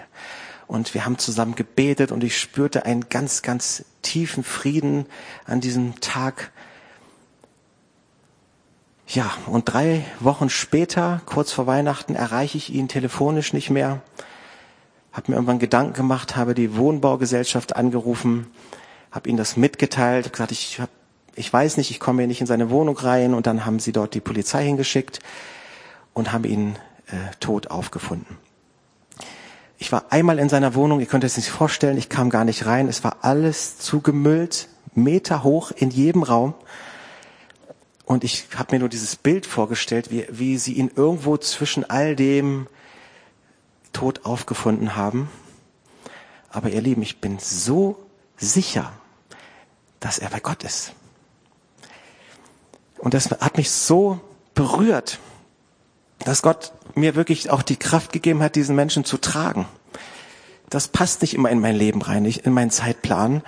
Und 0.67 0.95
wir 0.95 1.05
haben 1.05 1.19
zusammen 1.19 1.55
gebetet 1.55 2.13
und 2.13 2.23
ich 2.23 2.39
spürte 2.39 2.85
einen 2.87 3.09
ganz, 3.09 3.43
ganz 3.43 3.85
tiefen 4.03 4.45
Frieden 4.45 5.07
an 5.47 5.61
diesem 5.61 6.01
Tag. 6.01 6.53
Ja, 9.15 9.31
und 9.45 9.71
drei 9.71 10.07
Wochen 10.21 10.49
später, 10.49 11.21
kurz 11.27 11.53
vor 11.53 11.67
Weihnachten, 11.67 12.15
erreiche 12.15 12.57
ich 12.57 12.73
ihn 12.73 12.89
telefonisch 12.89 13.53
nicht 13.53 13.69
mehr. 13.69 14.01
Hab 15.13 15.29
mir 15.29 15.35
irgendwann 15.35 15.59
Gedanken 15.59 15.93
gemacht, 15.93 16.35
habe 16.35 16.55
die 16.55 16.79
Wohnbaugesellschaft 16.79 17.77
angerufen, 17.77 18.47
habe 19.11 19.29
ihnen 19.29 19.37
das 19.37 19.59
mitgeteilt, 19.59 20.33
gesagt, 20.33 20.51
ich, 20.51 20.81
hab, 20.81 20.89
ich 21.35 21.53
weiß 21.53 21.77
nicht, 21.77 21.91
ich 21.91 22.01
komme 22.01 22.23
hier 22.23 22.27
nicht 22.27 22.41
in 22.41 22.47
seine 22.47 22.71
Wohnung 22.71 22.97
rein. 22.97 23.35
Und 23.35 23.47
dann 23.47 23.67
haben 23.67 23.81
sie 23.81 23.93
dort 23.93 24.15
die 24.15 24.21
Polizei 24.21 24.65
hingeschickt 24.65 25.19
und 26.15 26.33
haben 26.33 26.45
ihn 26.45 26.77
äh, 27.09 27.37
tot 27.39 27.71
aufgefunden. 27.71 28.39
Ich 29.77 29.93
war 29.93 30.07
einmal 30.09 30.39
in 30.39 30.49
seiner 30.49 30.75
Wohnung, 30.75 31.01
ihr 31.01 31.07
könnt 31.07 31.25
es 31.25 31.35
sich 31.35 31.51
vorstellen, 31.51 31.99
ich 31.99 32.09
kam 32.09 32.31
gar 32.31 32.47
nicht 32.47 32.65
rein. 32.65 32.89
Es 32.89 33.05
war 33.05 33.19
alles 33.21 33.77
zugemüllt, 33.77 34.69
Meter 34.95 35.43
hoch 35.43 35.71
in 35.71 35.91
jedem 35.91 36.23
Raum. 36.23 36.55
Und 38.13 38.25
ich 38.25 38.45
habe 38.57 38.75
mir 38.75 38.81
nur 38.81 38.91
dieses 38.91 39.17
Bild 39.17 39.47
vorgestellt, 39.47 40.11
wie, 40.11 40.27
wie 40.29 40.59
sie 40.59 40.75
ihn 40.75 40.91
irgendwo 40.95 41.39
zwischen 41.39 41.89
all 41.89 42.15
dem 42.15 42.67
tot 43.95 44.27
aufgefunden 44.27 44.97
haben. 44.97 45.31
Aber 46.51 46.69
ihr 46.69 46.83
Lieben, 46.83 47.01
ich 47.01 47.23
bin 47.23 47.39
so 47.39 47.97
sicher, 48.37 48.93
dass 49.99 50.19
er 50.19 50.29
bei 50.29 50.41
Gott 50.41 50.63
ist. 50.63 50.93
Und 52.99 53.15
das 53.15 53.31
hat 53.31 53.57
mich 53.57 53.71
so 53.71 54.21
berührt, 54.53 55.19
dass 56.19 56.43
Gott 56.43 56.75
mir 56.95 57.15
wirklich 57.15 57.49
auch 57.49 57.63
die 57.63 57.79
Kraft 57.79 58.13
gegeben 58.13 58.43
hat, 58.43 58.57
diesen 58.57 58.77
Menschen 58.77 59.07
zu 59.07 59.17
tragen. 59.17 59.65
Das 60.69 60.87
passt 60.87 61.23
nicht 61.23 61.33
immer 61.33 61.49
in 61.49 61.61
mein 61.61 61.77
Leben 61.77 62.03
rein, 62.03 62.25
nicht 62.25 62.45
in 62.45 62.53
meinen 62.53 62.71
Zeitplan. 62.71 63.43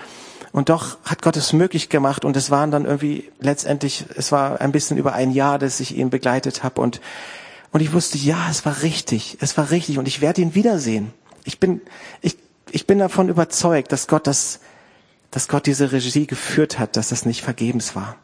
Und 0.55 0.69
doch 0.69 0.99
hat 1.05 1.21
Gott 1.21 1.37
es 1.37 1.53
möglich 1.53 1.89
gemacht 1.89 2.25
und 2.25 2.37
es 2.37 2.49
waren 2.49 2.71
dann 2.71 2.85
irgendwie 2.85 3.29
letztendlich, 3.41 4.05
es 4.15 4.31
war 4.31 4.61
ein 4.61 4.71
bisschen 4.71 4.97
über 4.97 5.13
ein 5.13 5.33
Jahr, 5.33 5.59
dass 5.59 5.81
ich 5.81 5.97
ihn 5.97 6.11
begleitet 6.11 6.63
habe 6.63 6.81
und 6.81 7.01
und 7.73 7.81
ich 7.81 7.93
wusste, 7.93 8.19
ja, 8.19 8.49
es 8.49 8.65
war 8.65 8.83
richtig, 8.83 9.37
es 9.41 9.59
war 9.59 9.73
richtig 9.73 9.99
und 9.99 10.07
ich 10.07 10.21
werde 10.21 10.43
ihn 10.43 10.55
wiedersehen. 10.55 11.13
Ich 11.43 11.59
bin 11.59 11.81
ich 12.21 12.37
ich 12.71 12.87
bin 12.87 13.01
davon 13.01 13.29
überzeugt, 13.29 13.91
dass 13.91 14.07
Gott 14.07 14.29
das 14.29 14.61
dass 15.33 15.49
Gott 15.49 15.67
diese 15.67 15.91
Regie 15.91 16.29
geführt 16.29 16.79
hat, 16.79 16.97
dass 16.97 17.09
das 17.09 17.27
nicht 17.27 17.43
vergebens 17.43 17.97
war. 17.97 18.15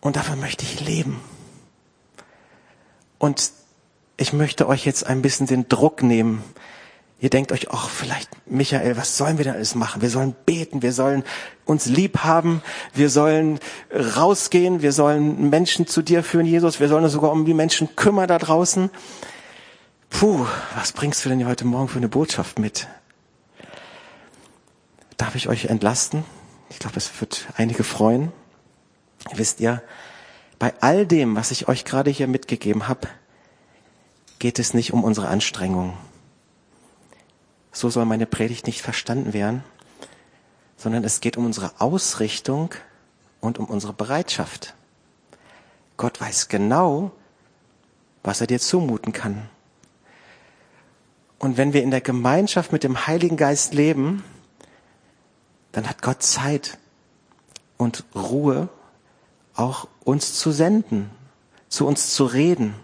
Und 0.00 0.14
dafür 0.14 0.36
möchte 0.36 0.64
ich 0.64 0.78
leben. 0.78 1.20
Und 3.18 3.50
ich 4.16 4.32
möchte 4.32 4.68
euch 4.68 4.86
jetzt 4.86 5.08
ein 5.08 5.22
bisschen 5.22 5.48
den 5.48 5.68
Druck 5.68 6.04
nehmen. 6.04 6.44
Ihr 7.18 7.30
denkt 7.30 7.50
euch, 7.50 7.70
ach, 7.70 7.88
vielleicht, 7.88 8.28
Michael, 8.46 8.98
was 8.98 9.16
sollen 9.16 9.38
wir 9.38 9.44
denn 9.44 9.54
alles 9.54 9.74
machen? 9.74 10.02
Wir 10.02 10.10
sollen 10.10 10.34
beten, 10.44 10.82
wir 10.82 10.92
sollen 10.92 11.24
uns 11.64 11.86
lieb 11.86 12.18
haben, 12.18 12.62
wir 12.92 13.08
sollen 13.08 13.58
rausgehen, 13.90 14.82
wir 14.82 14.92
sollen 14.92 15.48
Menschen 15.48 15.86
zu 15.86 16.02
dir 16.02 16.22
führen, 16.22 16.44
Jesus, 16.44 16.78
wir 16.78 16.88
sollen 16.88 17.04
uns 17.04 17.14
sogar 17.14 17.32
um 17.32 17.46
die 17.46 17.54
Menschen 17.54 17.96
kümmern 17.96 18.28
da 18.28 18.38
draußen. 18.38 18.90
Puh, 20.10 20.46
was 20.76 20.92
bringst 20.92 21.24
du 21.24 21.30
denn 21.30 21.46
heute 21.46 21.64
Morgen 21.64 21.88
für 21.88 21.98
eine 21.98 22.08
Botschaft 22.08 22.58
mit? 22.58 22.86
Darf 25.16 25.34
ich 25.34 25.48
euch 25.48 25.66
entlasten? 25.66 26.22
Ich 26.68 26.78
glaube, 26.78 26.96
es 26.96 27.10
wird 27.20 27.46
einige 27.56 27.82
freuen. 27.82 28.30
Wisst 29.34 29.60
ihr, 29.60 29.82
bei 30.58 30.74
all 30.80 31.06
dem, 31.06 31.34
was 31.34 31.50
ich 31.50 31.66
euch 31.68 31.86
gerade 31.86 32.10
hier 32.10 32.28
mitgegeben 32.28 32.88
habe, 32.88 33.08
geht 34.38 34.58
es 34.58 34.74
nicht 34.74 34.92
um 34.92 35.02
unsere 35.02 35.28
Anstrengungen. 35.28 35.94
So 37.76 37.90
soll 37.90 38.06
meine 38.06 38.24
Predigt 38.24 38.66
nicht 38.66 38.80
verstanden 38.80 39.34
werden, 39.34 39.62
sondern 40.78 41.04
es 41.04 41.20
geht 41.20 41.36
um 41.36 41.44
unsere 41.44 41.78
Ausrichtung 41.78 42.70
und 43.42 43.58
um 43.58 43.66
unsere 43.66 43.92
Bereitschaft. 43.92 44.74
Gott 45.98 46.18
weiß 46.18 46.48
genau, 46.48 47.10
was 48.22 48.40
er 48.40 48.46
dir 48.46 48.60
zumuten 48.60 49.12
kann. 49.12 49.50
Und 51.38 51.58
wenn 51.58 51.74
wir 51.74 51.82
in 51.82 51.90
der 51.90 52.00
Gemeinschaft 52.00 52.72
mit 52.72 52.82
dem 52.82 53.06
Heiligen 53.06 53.36
Geist 53.36 53.74
leben, 53.74 54.24
dann 55.72 55.86
hat 55.86 56.00
Gott 56.00 56.22
Zeit 56.22 56.78
und 57.76 58.04
Ruhe, 58.14 58.70
auch 59.54 59.86
uns 60.02 60.32
zu 60.38 60.50
senden, 60.50 61.10
zu 61.68 61.86
uns 61.86 62.14
zu 62.14 62.24
reden. 62.24 62.74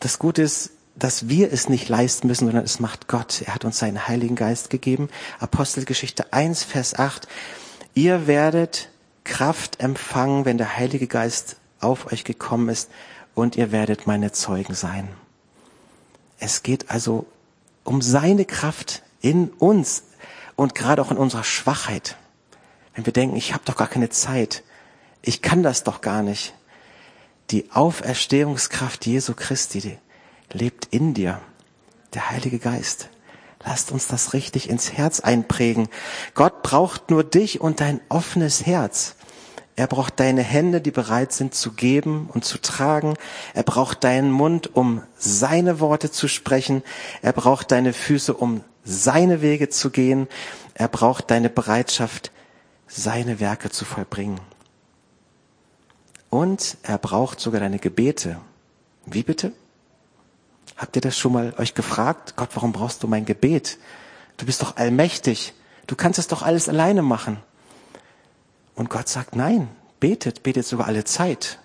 Das 0.00 0.18
Gute 0.18 0.40
ist, 0.40 0.77
dass 0.98 1.28
wir 1.28 1.52
es 1.52 1.68
nicht 1.68 1.88
leisten 1.88 2.26
müssen, 2.26 2.46
sondern 2.46 2.64
es 2.64 2.80
macht 2.80 3.08
Gott. 3.08 3.42
Er 3.42 3.54
hat 3.54 3.64
uns 3.64 3.78
seinen 3.78 4.08
Heiligen 4.08 4.36
Geist 4.36 4.70
gegeben. 4.70 5.08
Apostelgeschichte 5.38 6.32
1, 6.32 6.64
Vers 6.64 6.98
8. 6.98 7.28
Ihr 7.94 8.26
werdet 8.26 8.90
Kraft 9.24 9.80
empfangen, 9.80 10.44
wenn 10.44 10.58
der 10.58 10.76
Heilige 10.76 11.06
Geist 11.06 11.56
auf 11.80 12.12
euch 12.12 12.24
gekommen 12.24 12.68
ist 12.68 12.90
und 13.34 13.56
ihr 13.56 13.72
werdet 13.72 14.06
meine 14.06 14.32
Zeugen 14.32 14.74
sein. 14.74 15.08
Es 16.38 16.62
geht 16.62 16.90
also 16.90 17.26
um 17.84 18.02
seine 18.02 18.44
Kraft 18.44 19.02
in 19.20 19.48
uns, 19.50 20.04
und 20.58 20.74
gerade 20.74 21.00
auch 21.00 21.12
in 21.12 21.16
unserer 21.18 21.44
Schwachheit, 21.44 22.16
wenn 22.96 23.06
wir 23.06 23.12
denken, 23.12 23.36
ich 23.36 23.54
habe 23.54 23.62
doch 23.64 23.76
gar 23.76 23.86
keine 23.86 24.08
Zeit, 24.08 24.64
ich 25.22 25.40
kann 25.40 25.62
das 25.62 25.84
doch 25.84 26.00
gar 26.00 26.24
nicht. 26.24 26.52
Die 27.50 27.70
Auferstehungskraft 27.70 29.06
Jesu 29.06 29.34
Christi 29.34 29.98
lebt 30.52 30.86
in 30.90 31.14
dir, 31.14 31.40
der 32.14 32.30
Heilige 32.30 32.58
Geist. 32.58 33.08
Lasst 33.64 33.90
uns 33.90 34.06
das 34.06 34.32
richtig 34.34 34.70
ins 34.70 34.92
Herz 34.92 35.20
einprägen. 35.20 35.88
Gott 36.34 36.62
braucht 36.62 37.10
nur 37.10 37.24
dich 37.24 37.60
und 37.60 37.80
dein 37.80 38.00
offenes 38.08 38.66
Herz. 38.66 39.16
Er 39.76 39.86
braucht 39.86 40.18
deine 40.18 40.42
Hände, 40.42 40.80
die 40.80 40.90
bereit 40.90 41.32
sind 41.32 41.54
zu 41.54 41.72
geben 41.72 42.28
und 42.32 42.44
zu 42.44 42.58
tragen. 42.60 43.14
Er 43.54 43.62
braucht 43.62 44.02
deinen 44.02 44.30
Mund, 44.30 44.74
um 44.74 45.02
seine 45.16 45.80
Worte 45.80 46.10
zu 46.10 46.26
sprechen. 46.26 46.82
Er 47.22 47.32
braucht 47.32 47.70
deine 47.70 47.92
Füße, 47.92 48.34
um 48.34 48.64
seine 48.84 49.40
Wege 49.40 49.68
zu 49.68 49.90
gehen. 49.90 50.26
Er 50.74 50.88
braucht 50.88 51.30
deine 51.30 51.48
Bereitschaft, 51.48 52.32
seine 52.88 53.38
Werke 53.38 53.70
zu 53.70 53.84
vollbringen. 53.84 54.40
Und 56.30 56.76
er 56.82 56.98
braucht 56.98 57.38
sogar 57.38 57.60
deine 57.60 57.78
Gebete. 57.78 58.40
Wie 59.06 59.22
bitte? 59.22 59.52
Habt 60.78 60.94
ihr 60.94 61.02
das 61.02 61.18
schon 61.18 61.32
mal 61.32 61.52
euch 61.58 61.74
gefragt? 61.74 62.34
Gott, 62.36 62.50
warum 62.54 62.72
brauchst 62.72 63.02
du 63.02 63.08
mein 63.08 63.24
Gebet? 63.24 63.78
Du 64.36 64.46
bist 64.46 64.62
doch 64.62 64.76
allmächtig. 64.76 65.52
Du 65.88 65.96
kannst 65.96 66.20
es 66.20 66.28
doch 66.28 66.42
alles 66.42 66.68
alleine 66.68 67.02
machen. 67.02 67.38
Und 68.76 68.88
Gott 68.88 69.08
sagt, 69.08 69.34
nein, 69.34 69.68
betet, 69.98 70.44
betet 70.44 70.64
sogar 70.64 70.86
alle 70.86 71.02
Zeit. 71.02 71.58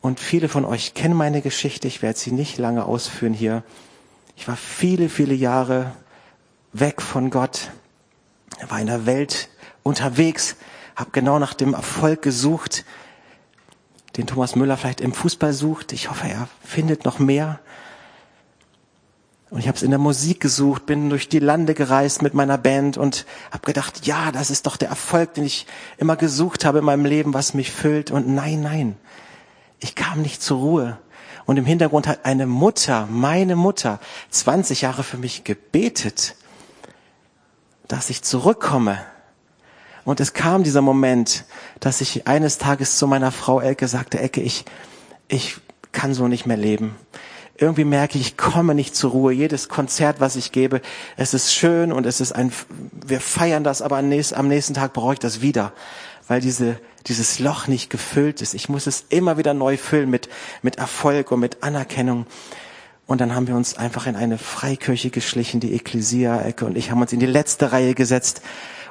Und 0.00 0.20
viele 0.20 0.48
von 0.48 0.64
euch 0.64 0.94
kennen 0.94 1.14
meine 1.14 1.42
Geschichte. 1.42 1.86
Ich 1.86 2.00
werde 2.00 2.18
sie 2.18 2.32
nicht 2.32 2.56
lange 2.56 2.86
ausführen 2.86 3.34
hier. 3.34 3.62
Ich 4.36 4.48
war 4.48 4.56
viele, 4.56 5.10
viele 5.10 5.34
Jahre 5.34 5.92
weg 6.72 7.02
von 7.02 7.28
Gott, 7.28 7.70
war 8.68 8.80
in 8.80 8.86
der 8.86 9.04
Welt 9.04 9.48
unterwegs, 9.82 10.56
habe 10.96 11.10
genau 11.12 11.38
nach 11.38 11.54
dem 11.54 11.74
Erfolg 11.74 12.22
gesucht, 12.22 12.84
den 14.16 14.26
Thomas 14.26 14.54
Müller 14.54 14.76
vielleicht 14.76 15.00
im 15.00 15.12
Fußball 15.12 15.52
sucht. 15.52 15.92
Ich 15.92 16.10
hoffe, 16.10 16.28
er 16.28 16.48
findet 16.62 17.04
noch 17.04 17.18
mehr. 17.18 17.60
Und 19.50 19.60
ich 19.60 19.68
habe 19.68 19.76
es 19.76 19.82
in 19.82 19.90
der 19.90 19.98
Musik 19.98 20.40
gesucht, 20.40 20.86
bin 20.86 21.10
durch 21.10 21.28
die 21.28 21.38
Lande 21.38 21.74
gereist 21.74 22.22
mit 22.22 22.34
meiner 22.34 22.58
Band 22.58 22.96
und 22.96 23.24
habe 23.50 23.64
gedacht, 23.66 24.06
ja, 24.06 24.32
das 24.32 24.50
ist 24.50 24.66
doch 24.66 24.76
der 24.76 24.88
Erfolg, 24.88 25.34
den 25.34 25.44
ich 25.44 25.66
immer 25.96 26.16
gesucht 26.16 26.64
habe 26.64 26.78
in 26.78 26.84
meinem 26.84 27.04
Leben, 27.04 27.34
was 27.34 27.54
mich 27.54 27.70
füllt. 27.70 28.10
Und 28.10 28.26
nein, 28.28 28.62
nein, 28.62 28.96
ich 29.80 29.94
kam 29.94 30.22
nicht 30.22 30.42
zur 30.42 30.58
Ruhe. 30.58 30.98
Und 31.46 31.56
im 31.56 31.66
Hintergrund 31.66 32.06
hat 32.06 32.24
eine 32.24 32.46
Mutter, 32.46 33.06
meine 33.10 33.54
Mutter, 33.54 34.00
20 34.30 34.80
Jahre 34.80 35.04
für 35.04 35.18
mich 35.18 35.44
gebetet, 35.44 36.36
dass 37.86 38.10
ich 38.10 38.22
zurückkomme. 38.22 38.98
Und 40.04 40.20
es 40.20 40.32
kam 40.32 40.62
dieser 40.62 40.82
Moment, 40.82 41.44
dass 41.80 42.00
ich 42.00 42.26
eines 42.26 42.58
Tages 42.58 42.98
zu 42.98 43.06
meiner 43.06 43.32
Frau 43.32 43.60
Elke 43.60 43.88
sagte, 43.88 44.20
Elke, 44.20 44.40
ich, 44.40 44.64
ich 45.28 45.56
kann 45.92 46.14
so 46.14 46.28
nicht 46.28 46.46
mehr 46.46 46.56
leben. 46.56 46.96
Irgendwie 47.56 47.84
merke 47.84 48.18
ich, 48.18 48.26
ich 48.26 48.36
komme 48.36 48.74
nicht 48.74 48.96
zur 48.96 49.12
Ruhe. 49.12 49.32
Jedes 49.32 49.68
Konzert, 49.68 50.20
was 50.20 50.36
ich 50.36 50.50
gebe, 50.50 50.80
es 51.16 51.34
ist 51.34 51.54
schön 51.54 51.92
und 51.92 52.04
es 52.04 52.20
ist 52.20 52.32
ein, 52.32 52.52
wir 53.06 53.20
feiern 53.20 53.64
das, 53.64 53.80
aber 53.80 53.98
am 53.98 54.08
nächsten, 54.08 54.34
am 54.34 54.48
nächsten 54.48 54.74
Tag 54.74 54.92
brauche 54.92 55.14
ich 55.14 55.20
das 55.20 55.40
wieder 55.40 55.72
weil 56.28 56.40
diese, 56.40 56.78
dieses 57.06 57.38
Loch 57.38 57.66
nicht 57.66 57.90
gefüllt 57.90 58.42
ist. 58.42 58.54
Ich 58.54 58.68
muss 58.68 58.86
es 58.86 59.04
immer 59.08 59.36
wieder 59.36 59.54
neu 59.54 59.76
füllen 59.76 60.10
mit, 60.10 60.28
mit 60.62 60.76
Erfolg 60.76 61.30
und 61.32 61.40
mit 61.40 61.62
Anerkennung. 61.62 62.26
Und 63.06 63.20
dann 63.20 63.34
haben 63.34 63.46
wir 63.46 63.54
uns 63.54 63.76
einfach 63.76 64.06
in 64.06 64.16
eine 64.16 64.38
Freikirche 64.38 65.10
geschlichen, 65.10 65.60
die 65.60 65.74
Ekklesia-Ecke, 65.74 66.64
und 66.64 66.78
ich 66.78 66.90
haben 66.90 67.02
uns 67.02 67.12
in 67.12 67.20
die 67.20 67.26
letzte 67.26 67.72
Reihe 67.72 67.94
gesetzt. 67.94 68.40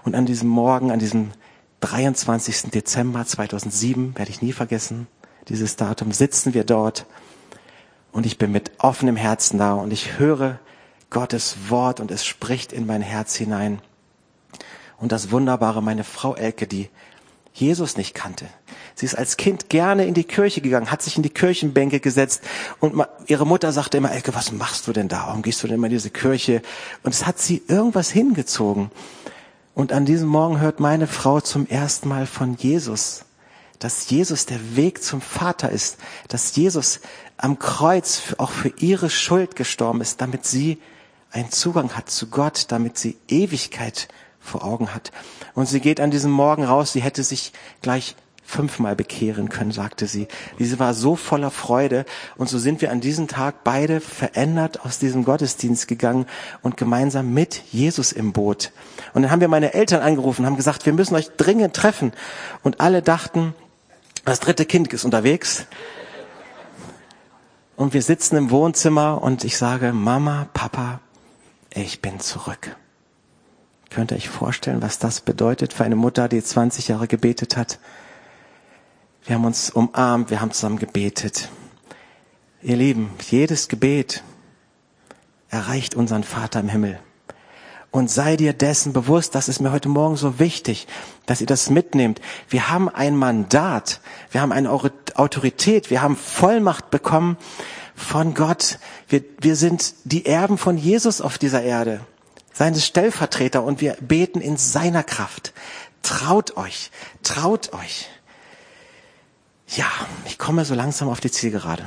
Und 0.04 0.16
an 0.16 0.26
diesem 0.26 0.50
Morgen, 0.50 0.92
an 0.92 1.00
diesem 1.00 1.32
23. 1.80 2.72
Dezember 2.72 3.26
2007, 3.26 4.18
werde 4.18 4.32
ich 4.32 4.42
nie 4.42 4.54
vergessen, 4.54 5.08
dieses 5.50 5.76
Datum, 5.76 6.12
sitzen 6.12 6.54
wir 6.54 6.64
dort. 6.64 7.06
Und 8.12 8.26
ich 8.26 8.38
bin 8.38 8.52
mit 8.52 8.72
offenem 8.78 9.16
Herzen 9.16 9.58
da 9.58 9.74
und 9.74 9.92
ich 9.92 10.20
höre 10.20 10.60
Gottes 11.10 11.56
Wort 11.70 12.00
und 12.00 12.12
es 12.12 12.26
spricht 12.26 12.74
in 12.74 12.86
mein 12.86 13.02
Herz 13.02 13.36
hinein. 13.36 13.82
Und 14.98 15.12
das 15.12 15.32
Wunderbare, 15.32 15.82
meine 15.82 16.04
Frau 16.04 16.36
Elke, 16.36 16.68
die 16.68 16.90
Jesus 17.54 17.98
nicht 17.98 18.16
kannte. 18.16 18.46
Sie 18.96 19.06
ist 19.06 19.16
als 19.16 19.38
Kind 19.38 19.70
gerne 19.70 20.06
in 20.06 20.14
die 20.14 20.24
Kirche 20.24 20.62
gegangen, 20.62 20.92
hat 20.92 21.02
sich 21.02 21.18
in 21.18 21.24
die 21.24 21.30
Kirchenbänke 21.30 22.00
gesetzt 22.00 22.42
und 22.80 23.06
ihre 23.28 23.46
Mutter 23.46 23.72
sagte 23.72 23.98
immer, 23.98 24.12
Elke, 24.12 24.34
was 24.34 24.52
machst 24.52 24.88
du 24.88 24.94
denn 24.94 25.08
da? 25.08 25.28
Warum 25.28 25.44
gehst 25.44 25.62
du 25.62 25.68
denn 25.68 25.76
immer 25.76 25.88
in 25.88 25.94
diese 25.94 26.10
Kirche? 26.10 26.62
Und 27.04 27.14
es 27.14 27.26
hat 27.26 27.40
sie 27.40 27.62
irgendwas 27.68 28.10
hingezogen. 28.10 28.92
Und 29.76 29.92
an 29.92 30.06
diesem 30.06 30.30
Morgen 30.30 30.60
hört 30.60 30.80
meine 30.80 31.08
Frau 31.08 31.42
zum 31.42 31.68
ersten 31.68 32.08
Mal 32.08 32.28
von 32.28 32.56
Jesus, 32.56 33.26
dass 33.80 34.10
Jesus 34.10 34.46
der 34.46 34.76
Weg 34.76 35.04
zum 35.04 35.20
Vater 35.20 35.70
ist, 35.70 35.98
dass 36.28 36.56
Jesus 36.56 37.00
am 37.38 37.58
Kreuz 37.58 38.36
auch 38.38 38.52
für 38.52 38.70
ihre 38.78 39.10
Schuld 39.10 39.56
gestorben 39.56 40.02
ist, 40.02 40.22
damit 40.22 40.46
sie 40.46 40.80
einen 41.32 41.52
Zugang 41.52 41.94
hat 41.94 42.10
zu 42.10 42.28
Gott, 42.28 42.66
damit 42.70 42.98
sie 42.98 43.18
Ewigkeit 43.28 44.08
vor 44.40 44.64
Augen 44.64 44.94
hat. 44.94 45.12
Und 45.56 45.68
sie 45.68 45.80
geht 45.80 46.00
an 46.00 46.12
diesem 46.12 46.32
Morgen 46.32 46.64
raus, 46.64 46.94
sie 46.94 47.02
hätte 47.02 47.24
sich 47.24 47.52
gleich 47.82 48.16
fünfmal 48.54 48.96
bekehren 48.96 49.50
können, 49.50 49.72
sagte 49.72 50.08
sie. 50.08 50.28
Diese 50.60 50.80
war 50.80 50.94
so 50.94 51.16
voller 51.16 51.52
Freude. 51.52 52.06
Und 52.38 52.50
so 52.50 52.58
sind 52.60 52.82
wir 52.82 52.92
an 52.92 53.02
diesem 53.02 53.28
Tag 53.28 53.64
beide 53.64 54.00
verändert 54.00 54.86
aus 54.86 55.00
diesem 55.00 55.26
Gottesdienst 55.26 55.88
gegangen 55.88 56.28
und 56.62 56.78
gemeinsam 56.78 57.34
mit 57.34 57.64
Jesus 57.72 58.12
im 58.12 58.32
Boot. 58.32 58.72
Und 59.14 59.24
dann 59.24 59.32
haben 59.32 59.42
wir 59.42 59.48
meine 59.48 59.74
Eltern 59.74 60.02
angerufen, 60.02 60.46
haben 60.46 60.56
gesagt, 60.56 60.86
wir 60.86 60.94
müssen 60.94 61.16
euch 61.16 61.32
dringend 61.36 61.76
treffen. 61.76 62.14
Und 62.62 62.80
alle 62.80 63.02
dachten, 63.02 63.56
das 64.24 64.40
dritte 64.40 64.66
Kind 64.66 64.94
ist 64.94 65.04
unterwegs. 65.04 65.66
Und 67.76 67.94
wir 67.94 68.04
sitzen 68.04 68.38
im 68.38 68.52
Wohnzimmer 68.52 69.22
und 69.22 69.44
ich 69.44 69.58
sage, 69.58 69.94
Mama, 69.94 70.48
Papa, 70.54 71.00
ich 71.72 72.02
bin 72.02 72.20
zurück. 72.20 72.76
Könnt 73.90 74.12
ihr 74.12 74.18
euch 74.18 74.30
vorstellen, 74.30 74.82
was 74.82 75.00
das 75.00 75.22
bedeutet 75.22 75.74
für 75.74 75.84
eine 75.84 75.96
Mutter, 75.96 76.28
die 76.28 76.44
20 76.44 76.88
Jahre 76.88 77.08
gebetet 77.08 77.58
hat? 77.58 77.80
Wir 79.26 79.36
haben 79.36 79.46
uns 79.46 79.70
umarmt, 79.70 80.32
wir 80.32 80.42
haben 80.42 80.52
zusammen 80.52 80.80
gebetet. 80.80 81.48
Ihr 82.62 82.76
Lieben, 82.76 83.10
jedes 83.30 83.70
Gebet 83.70 84.22
erreicht 85.50 85.96
unseren 85.96 86.26
Vater 86.26 86.60
im 86.60 86.68
Himmel. 86.68 87.00
Und 87.90 88.10
sei 88.10 88.36
dir 88.36 88.52
dessen 88.52 88.92
bewusst, 88.92 89.34
das 89.34 89.48
ist 89.48 89.62
mir 89.62 89.72
heute 89.72 89.88
Morgen 89.88 90.18
so 90.18 90.40
wichtig, 90.40 90.88
dass 91.26 91.40
ihr 91.40 91.48
das 91.48 91.70
mitnehmt. 91.70 92.20
Wir 92.50 92.70
haben 92.70 92.90
ein 92.90 93.16
Mandat, 93.16 94.02
wir 94.32 94.42
haben 94.42 94.52
eine 94.52 94.70
Autorität, 94.70 95.90
wir 95.90 96.02
haben 96.02 96.18
Vollmacht 96.18 96.90
bekommen 96.90 97.38
von 97.96 98.34
Gott. 98.34 98.78
Wir, 99.08 99.24
wir 99.40 99.56
sind 99.56 99.94
die 100.04 100.26
Erben 100.26 100.58
von 100.58 100.78
Jesus 100.78 101.22
auf 101.22 101.38
dieser 101.38 101.62
Erde, 101.62 102.02
seine 102.52 102.80
Stellvertreter 102.80 103.64
und 103.64 103.80
wir 103.80 103.96
beten 104.02 104.42
in 104.42 104.58
seiner 104.58 105.04
Kraft. 105.04 105.54
Traut 106.02 106.58
euch, 106.58 106.92
traut 107.22 107.72
euch. 107.72 108.10
Ja, 109.76 109.88
ich 110.26 110.38
komme 110.38 110.66
so 110.66 110.76
langsam 110.76 111.10
auf 111.10 111.20
die 111.20 111.32
Zielgerade. 111.32 111.84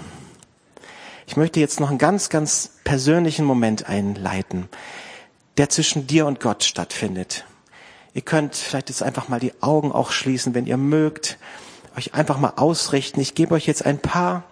Ich 1.28 1.36
möchte 1.36 1.60
jetzt 1.60 1.78
noch 1.78 1.88
einen 1.88 1.98
ganz, 1.98 2.30
ganz 2.30 2.72
persönlichen 2.82 3.44
Moment 3.44 3.88
einleiten, 3.88 4.68
der 5.56 5.68
zwischen 5.68 6.08
dir 6.08 6.26
und 6.26 6.40
Gott 6.40 6.64
stattfindet. 6.64 7.44
Ihr 8.12 8.22
könnt 8.22 8.56
vielleicht 8.56 8.88
jetzt 8.88 9.04
einfach 9.04 9.28
mal 9.28 9.38
die 9.38 9.52
Augen 9.62 9.92
auch 9.92 10.10
schließen, 10.10 10.52
wenn 10.52 10.66
ihr 10.66 10.78
mögt, 10.78 11.38
euch 11.96 12.12
einfach 12.12 12.38
mal 12.38 12.54
ausrichten. 12.56 13.20
Ich 13.20 13.36
gebe 13.36 13.54
euch 13.54 13.66
jetzt 13.66 13.86
ein 13.86 14.00
paar, 14.00 14.42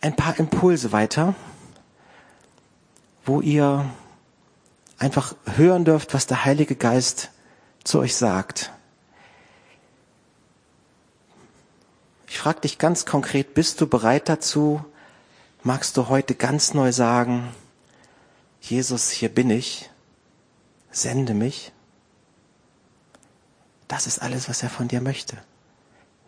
ein 0.00 0.16
paar 0.16 0.38
Impulse 0.38 0.92
weiter, 0.92 1.34
wo 3.26 3.42
ihr 3.42 3.84
einfach 4.98 5.34
hören 5.56 5.84
dürft, 5.84 6.14
was 6.14 6.26
der 6.26 6.46
Heilige 6.46 6.74
Geist 6.74 7.32
zu 7.84 7.98
euch 7.98 8.16
sagt. 8.16 8.72
Ich 12.26 12.38
frage 12.38 12.60
dich 12.60 12.78
ganz 12.78 13.06
konkret, 13.06 13.54
bist 13.54 13.80
du 13.80 13.86
bereit 13.86 14.28
dazu? 14.28 14.84
Magst 15.62 15.96
du 15.96 16.08
heute 16.08 16.34
ganz 16.34 16.74
neu 16.74 16.92
sagen, 16.92 17.52
Jesus, 18.60 19.10
hier 19.10 19.28
bin 19.28 19.50
ich, 19.50 19.90
sende 20.90 21.34
mich? 21.34 21.72
Das 23.88 24.06
ist 24.06 24.20
alles, 24.20 24.48
was 24.48 24.62
er 24.62 24.70
von 24.70 24.88
dir 24.88 25.00
möchte. 25.00 25.36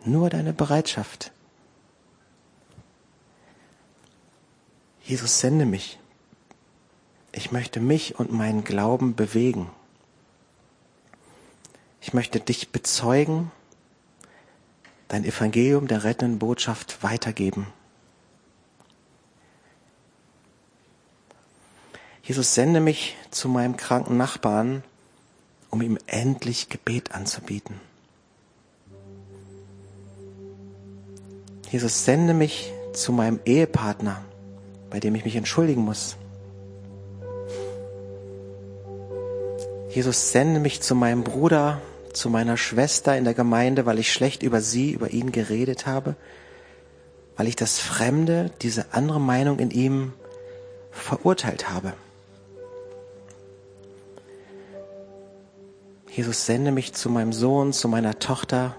Nur 0.05 0.29
deine 0.29 0.53
Bereitschaft. 0.53 1.31
Jesus, 5.03 5.39
sende 5.39 5.65
mich. 5.65 5.99
Ich 7.31 7.51
möchte 7.51 7.79
mich 7.79 8.17
und 8.19 8.31
meinen 8.31 8.63
Glauben 8.63 9.15
bewegen. 9.15 9.69
Ich 12.01 12.13
möchte 12.13 12.39
dich 12.39 12.71
bezeugen 12.71 13.51
dein 15.09 15.25
Evangelium 15.25 15.87
der 15.87 16.05
rettenden 16.05 16.39
Botschaft 16.39 17.03
weitergeben. 17.03 17.67
Jesus, 22.23 22.53
sende 22.53 22.79
mich 22.79 23.17
zu 23.31 23.49
meinem 23.49 23.75
kranken 23.75 24.15
Nachbarn, 24.15 24.83
um 25.71 25.81
ihm 25.81 25.97
endlich 26.05 26.69
Gebet 26.69 27.11
anzubieten. 27.11 27.81
Jesus, 31.71 32.05
sende 32.05 32.33
mich 32.35 32.71
zu 32.93 33.11
meinem 33.11 33.39
Ehepartner, 33.45 34.23
bei 34.91 34.99
dem 34.99 35.15
ich 35.15 35.25
mich 35.25 35.35
entschuldigen 35.35 35.81
muss. 35.81 36.17
Jesus, 39.89 40.31
sende 40.31 40.59
mich 40.59 40.81
zu 40.81 40.93
meinem 40.93 41.23
Bruder, 41.23 41.81
zu 42.13 42.29
meiner 42.29 42.57
Schwester 42.57 43.17
in 43.17 43.23
der 43.23 43.33
Gemeinde, 43.33 43.85
weil 43.85 43.99
ich 43.99 44.11
schlecht 44.11 44.43
über 44.43 44.61
sie, 44.61 44.91
über 44.91 45.11
ihn 45.11 45.31
geredet 45.31 45.85
habe, 45.85 46.15
weil 47.35 47.47
ich 47.47 47.55
das 47.55 47.79
Fremde, 47.79 48.51
diese 48.61 48.93
andere 48.93 49.19
Meinung 49.19 49.59
in 49.59 49.71
ihm 49.71 50.13
verurteilt 50.91 51.69
habe. 51.69 51.93
Jesus, 56.11 56.45
sende 56.45 56.71
mich 56.71 56.93
zu 56.93 57.09
meinem 57.09 57.31
Sohn, 57.31 57.71
zu 57.71 57.87
meiner 57.87 58.19
Tochter, 58.19 58.75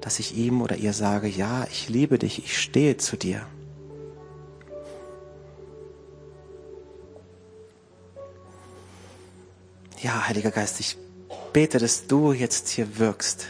dass 0.00 0.18
ich 0.18 0.36
ihm 0.36 0.60
oder 0.60 0.76
ihr 0.76 0.92
sage, 0.92 1.28
ja, 1.28 1.64
ich 1.70 1.88
liebe 1.88 2.18
dich, 2.18 2.38
ich 2.38 2.60
stehe 2.60 2.96
zu 2.96 3.16
dir. 3.16 3.46
Ja, 10.02 10.28
Heiliger 10.28 10.50
Geist, 10.50 10.78
ich 10.80 10.98
bete, 11.56 11.78
dass 11.78 12.06
du 12.06 12.34
jetzt 12.34 12.68
hier 12.68 12.98
wirkst. 12.98 13.46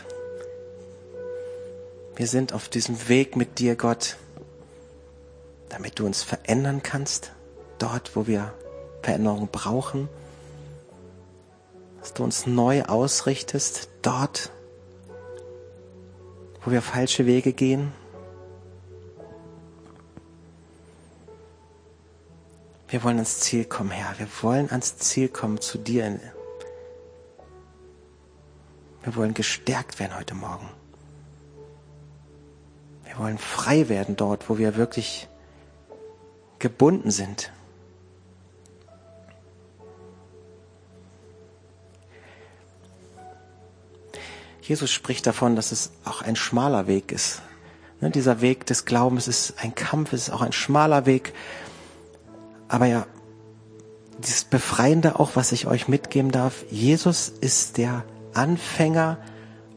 Wir 2.14 2.28
sind 2.28 2.52
auf 2.52 2.68
diesem 2.68 3.08
Weg 3.08 3.34
mit 3.34 3.58
dir, 3.58 3.74
Gott, 3.74 4.16
damit 5.70 5.98
du 5.98 6.06
uns 6.06 6.22
verändern 6.22 6.84
kannst, 6.84 7.32
dort, 7.80 8.14
wo 8.14 8.28
wir 8.28 8.54
Veränderung 9.02 9.48
brauchen, 9.50 10.08
dass 11.98 12.14
du 12.14 12.22
uns 12.22 12.46
neu 12.46 12.84
ausrichtest, 12.84 13.88
dort, 14.02 14.52
wo 16.62 16.70
wir 16.70 16.82
falsche 16.82 17.26
Wege 17.26 17.52
gehen. 17.52 17.90
Wir 22.86 23.02
wollen 23.02 23.16
ans 23.16 23.40
Ziel 23.40 23.64
kommen, 23.64 23.90
Herr. 23.90 24.16
Wir 24.20 24.28
wollen 24.42 24.70
ans 24.70 24.96
Ziel 24.96 25.28
kommen 25.28 25.60
zu 25.60 25.76
dir 25.76 26.20
wir 29.06 29.14
wollen 29.14 29.34
gestärkt 29.34 30.00
werden 30.00 30.16
heute 30.16 30.34
Morgen. 30.34 30.68
Wir 33.04 33.16
wollen 33.18 33.38
frei 33.38 33.88
werden 33.88 34.16
dort, 34.16 34.50
wo 34.50 34.58
wir 34.58 34.74
wirklich 34.74 35.28
gebunden 36.58 37.12
sind. 37.12 37.52
Jesus 44.60 44.90
spricht 44.90 45.24
davon, 45.28 45.54
dass 45.54 45.70
es 45.70 45.92
auch 46.04 46.22
ein 46.22 46.34
schmaler 46.34 46.88
Weg 46.88 47.12
ist. 47.12 47.42
Ne, 48.00 48.10
dieser 48.10 48.40
Weg 48.40 48.66
des 48.66 48.86
Glaubens 48.86 49.28
ist 49.28 49.54
ein 49.62 49.76
Kampf, 49.76 50.12
ist 50.14 50.30
auch 50.30 50.42
ein 50.42 50.52
schmaler 50.52 51.06
Weg. 51.06 51.32
Aber 52.66 52.86
ja, 52.86 53.06
dieses 54.18 54.42
Befreiende 54.42 55.20
auch, 55.20 55.36
was 55.36 55.52
ich 55.52 55.68
euch 55.68 55.86
mitgeben 55.86 56.32
darf, 56.32 56.64
Jesus 56.70 57.28
ist 57.28 57.78
der 57.78 58.04
Anfänger 58.36 59.18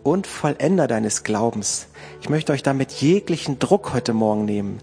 und 0.03 0.27
Vollender 0.27 0.87
deines 0.87 1.23
Glaubens. 1.23 1.87
Ich 2.21 2.29
möchte 2.29 2.51
euch 2.51 2.63
damit 2.63 2.91
jeglichen 2.91 3.59
Druck 3.59 3.93
heute 3.93 4.13
Morgen 4.13 4.45
nehmen. 4.45 4.79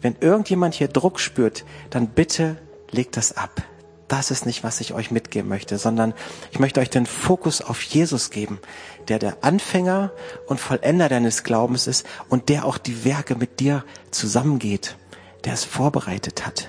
Wenn 0.00 0.16
irgendjemand 0.20 0.74
hier 0.74 0.88
Druck 0.88 1.18
spürt, 1.18 1.64
dann 1.90 2.08
bitte 2.08 2.56
legt 2.90 3.16
das 3.16 3.36
ab. 3.36 3.62
Das 4.08 4.30
ist 4.30 4.46
nicht, 4.46 4.62
was 4.62 4.80
ich 4.80 4.94
euch 4.94 5.10
mitgeben 5.10 5.48
möchte, 5.48 5.78
sondern 5.78 6.14
ich 6.52 6.60
möchte 6.60 6.78
euch 6.78 6.90
den 6.90 7.06
Fokus 7.06 7.60
auf 7.60 7.82
Jesus 7.82 8.30
geben, 8.30 8.60
der 9.08 9.18
der 9.18 9.38
Anfänger 9.40 10.12
und 10.46 10.60
Vollender 10.60 11.08
deines 11.08 11.42
Glaubens 11.42 11.88
ist 11.88 12.06
und 12.28 12.48
der 12.48 12.66
auch 12.66 12.78
die 12.78 13.04
Werke 13.04 13.34
mit 13.34 13.58
dir 13.58 13.84
zusammengeht, 14.12 14.96
der 15.44 15.54
es 15.54 15.64
vorbereitet 15.64 16.46
hat. 16.46 16.68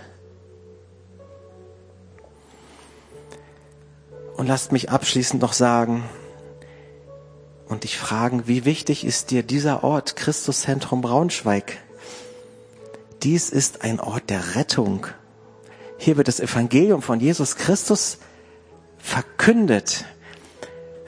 Und 4.36 4.48
lasst 4.48 4.72
mich 4.72 4.90
abschließend 4.90 5.42
noch 5.42 5.54
sagen, 5.54 6.04
und 7.68 7.84
dich 7.84 7.98
fragen, 7.98 8.48
wie 8.48 8.66
wichtig 8.66 9.06
ist 9.06 9.32
dir 9.32 9.44
dieser 9.44 9.84
Ort, 9.84 10.16
Christuszentrum 10.16 11.02
Braunschweig? 11.02 11.78
Dies 13.24 13.50
ist 13.50 13.82
ein 13.82 14.00
Ort 14.00 14.30
der 14.30 14.56
Rettung. 14.56 15.08
Hier 15.98 16.18
wird 16.18 16.28
das 16.28 16.40
Evangelium 16.40 17.02
von 17.02 17.20
Jesus 17.20 17.56
Christus 17.56 18.20
verkündet. 18.98 20.06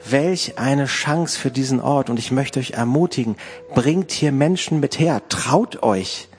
Welch 0.08 0.58
eine 0.58 0.86
Chance 0.86 1.38
für 1.38 1.50
diesen 1.50 1.80
Ort. 1.80 2.10
Und 2.10 2.18
ich 2.18 2.32
möchte 2.32 2.58
euch 2.58 2.72
ermutigen, 2.72 3.36
bringt 3.74 4.10
hier 4.10 4.32
Menschen 4.32 4.80
mit 4.80 4.98
her, 4.98 5.22
traut 5.28 5.82
euch, 5.82 6.29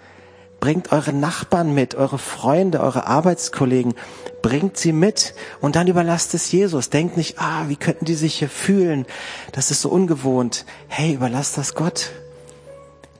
Bringt 0.62 0.92
eure 0.92 1.12
Nachbarn 1.12 1.74
mit, 1.74 1.96
eure 1.96 2.20
Freunde, 2.20 2.82
eure 2.82 3.08
Arbeitskollegen. 3.08 3.96
Bringt 4.44 4.78
sie 4.78 4.94
mit 4.94 5.34
und 5.60 5.76
dann 5.76 5.88
überlasst 5.88 6.36
es 6.36 6.52
Jesus. 6.52 6.92
Denkt 6.92 7.18
nicht, 7.18 7.40
ah, 7.40 7.66
wie 7.68 7.76
könnten 7.76 8.06
die 8.06 8.14
sich 8.14 8.36
hier 8.36 8.48
fühlen? 8.48 9.08
Das 9.54 9.72
ist 9.72 9.82
so 9.82 9.90
ungewohnt. 9.90 10.66
Hey, 10.88 11.16
überlasst 11.16 11.58
das 11.58 11.74
Gott. 11.74 12.12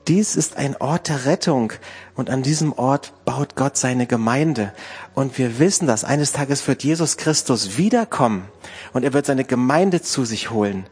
Dies 0.08 0.36
ist 0.36 0.56
ein 0.58 0.78
Ort 0.78 1.10
der 1.10 1.26
Rettung 1.26 1.74
und 2.16 2.30
an 2.30 2.44
diesem 2.44 2.74
Ort 2.74 3.12
baut 3.26 3.56
Gott 3.56 3.76
seine 3.76 4.06
Gemeinde. 4.06 4.72
Und 5.16 5.40
wir 5.40 5.58
wissen 5.58 5.88
das. 5.88 6.04
Eines 6.04 6.34
Tages 6.34 6.68
wird 6.68 6.84
Jesus 6.84 7.18
Christus 7.18 7.76
wiederkommen 7.76 8.48
und 8.94 9.04
er 9.04 9.14
wird 9.14 9.26
seine 9.26 9.46
Gemeinde 9.46 10.04
zu 10.04 10.26
sich 10.26 10.52
holen. 10.52 10.86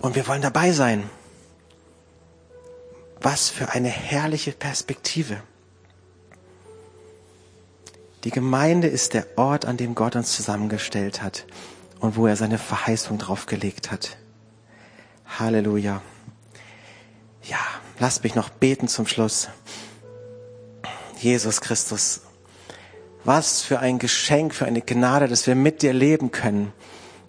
Und 0.00 0.14
wir 0.14 0.28
wollen 0.28 0.42
dabei 0.42 0.70
sein. 0.70 1.10
Was 3.20 3.48
für 3.50 3.70
eine 3.70 3.88
herrliche 3.88 4.52
Perspektive. 4.52 5.42
Die 8.24 8.30
Gemeinde 8.30 8.88
ist 8.88 9.14
der 9.14 9.26
Ort, 9.36 9.64
an 9.64 9.76
dem 9.76 9.94
Gott 9.94 10.16
uns 10.16 10.34
zusammengestellt 10.34 11.22
hat 11.22 11.46
und 12.00 12.16
wo 12.16 12.26
er 12.26 12.36
seine 12.36 12.58
Verheißung 12.58 13.18
draufgelegt 13.18 13.90
hat. 13.90 14.16
Halleluja. 15.38 16.02
Ja, 17.44 17.58
lasst 18.00 18.24
mich 18.24 18.34
noch 18.34 18.48
beten 18.48 18.88
zum 18.88 19.06
Schluss. 19.06 19.48
Jesus 21.20 21.60
Christus, 21.60 22.22
was 23.24 23.62
für 23.62 23.78
ein 23.80 23.98
Geschenk, 23.98 24.54
für 24.54 24.66
eine 24.66 24.80
Gnade, 24.80 25.28
dass 25.28 25.46
wir 25.46 25.54
mit 25.54 25.82
dir 25.82 25.92
leben 25.92 26.30
können 26.30 26.72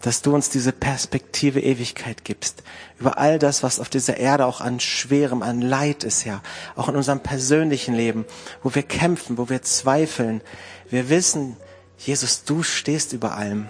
dass 0.01 0.21
du 0.21 0.33
uns 0.33 0.49
diese 0.49 0.71
Perspektive 0.71 1.59
Ewigkeit 1.59 2.23
gibst. 2.23 2.63
Über 2.99 3.17
all 3.17 3.37
das, 3.37 3.63
was 3.63 3.79
auf 3.79 3.89
dieser 3.89 4.17
Erde 4.17 4.45
auch 4.45 4.61
an 4.61 4.79
Schwerem, 4.79 5.43
an 5.43 5.61
Leid 5.61 6.03
ist, 6.03 6.23
ja. 6.23 6.41
Auch 6.75 6.87
in 6.89 6.95
unserem 6.95 7.19
persönlichen 7.19 7.93
Leben, 7.93 8.25
wo 8.63 8.73
wir 8.73 8.83
kämpfen, 8.83 9.37
wo 9.37 9.49
wir 9.49 9.61
zweifeln. 9.61 10.41
Wir 10.89 11.09
wissen, 11.09 11.55
Jesus, 11.97 12.43
du 12.43 12.63
stehst 12.63 13.13
über 13.13 13.35
allem. 13.35 13.67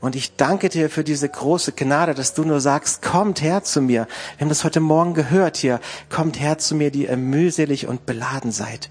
Und 0.00 0.14
ich 0.14 0.36
danke 0.36 0.68
dir 0.68 0.90
für 0.90 1.04
diese 1.04 1.28
große 1.28 1.72
Gnade, 1.72 2.14
dass 2.14 2.34
du 2.34 2.44
nur 2.44 2.60
sagst, 2.60 3.02
kommt 3.02 3.42
her 3.42 3.64
zu 3.64 3.80
mir. 3.80 4.06
Wir 4.36 4.44
haben 4.44 4.48
das 4.48 4.64
heute 4.64 4.80
Morgen 4.80 5.14
gehört 5.14 5.56
hier. 5.56 5.80
Kommt 6.10 6.38
her 6.38 6.58
zu 6.58 6.74
mir, 6.74 6.90
die 6.90 7.06
ihr 7.06 7.16
mühselig 7.16 7.86
und 7.86 8.06
beladen 8.06 8.52
seid. 8.52 8.90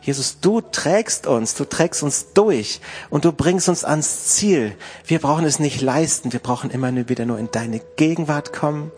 Jesus, 0.00 0.38
du 0.40 0.60
trägst 0.60 1.26
uns, 1.26 1.54
du 1.54 1.64
trägst 1.64 2.04
uns 2.04 2.32
durch 2.32 2.80
und 3.10 3.24
du 3.24 3.32
bringst 3.32 3.68
uns 3.68 3.82
ans 3.82 4.26
Ziel. 4.26 4.76
Wir 5.04 5.18
brauchen 5.18 5.44
es 5.44 5.58
nicht 5.58 5.80
leisten, 5.80 6.32
wir 6.32 6.38
brauchen 6.38 6.70
immer 6.70 6.92
nur 6.92 7.08
wieder 7.08 7.26
nur 7.26 7.40
in 7.40 7.50
deine 7.50 7.80
Gegenwart 7.96 8.52
kommen, 8.52 8.92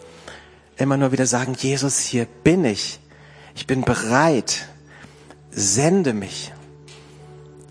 immer 0.76 0.98
nur 0.98 1.10
wieder 1.10 1.24
sagen, 1.24 1.54
Jesus, 1.58 2.00
hier 2.00 2.26
bin 2.44 2.62
ich, 2.66 3.00
ich 3.54 3.66
bin 3.66 3.82
bereit, 3.82 4.68
sende 5.50 6.12
mich. 6.12 6.52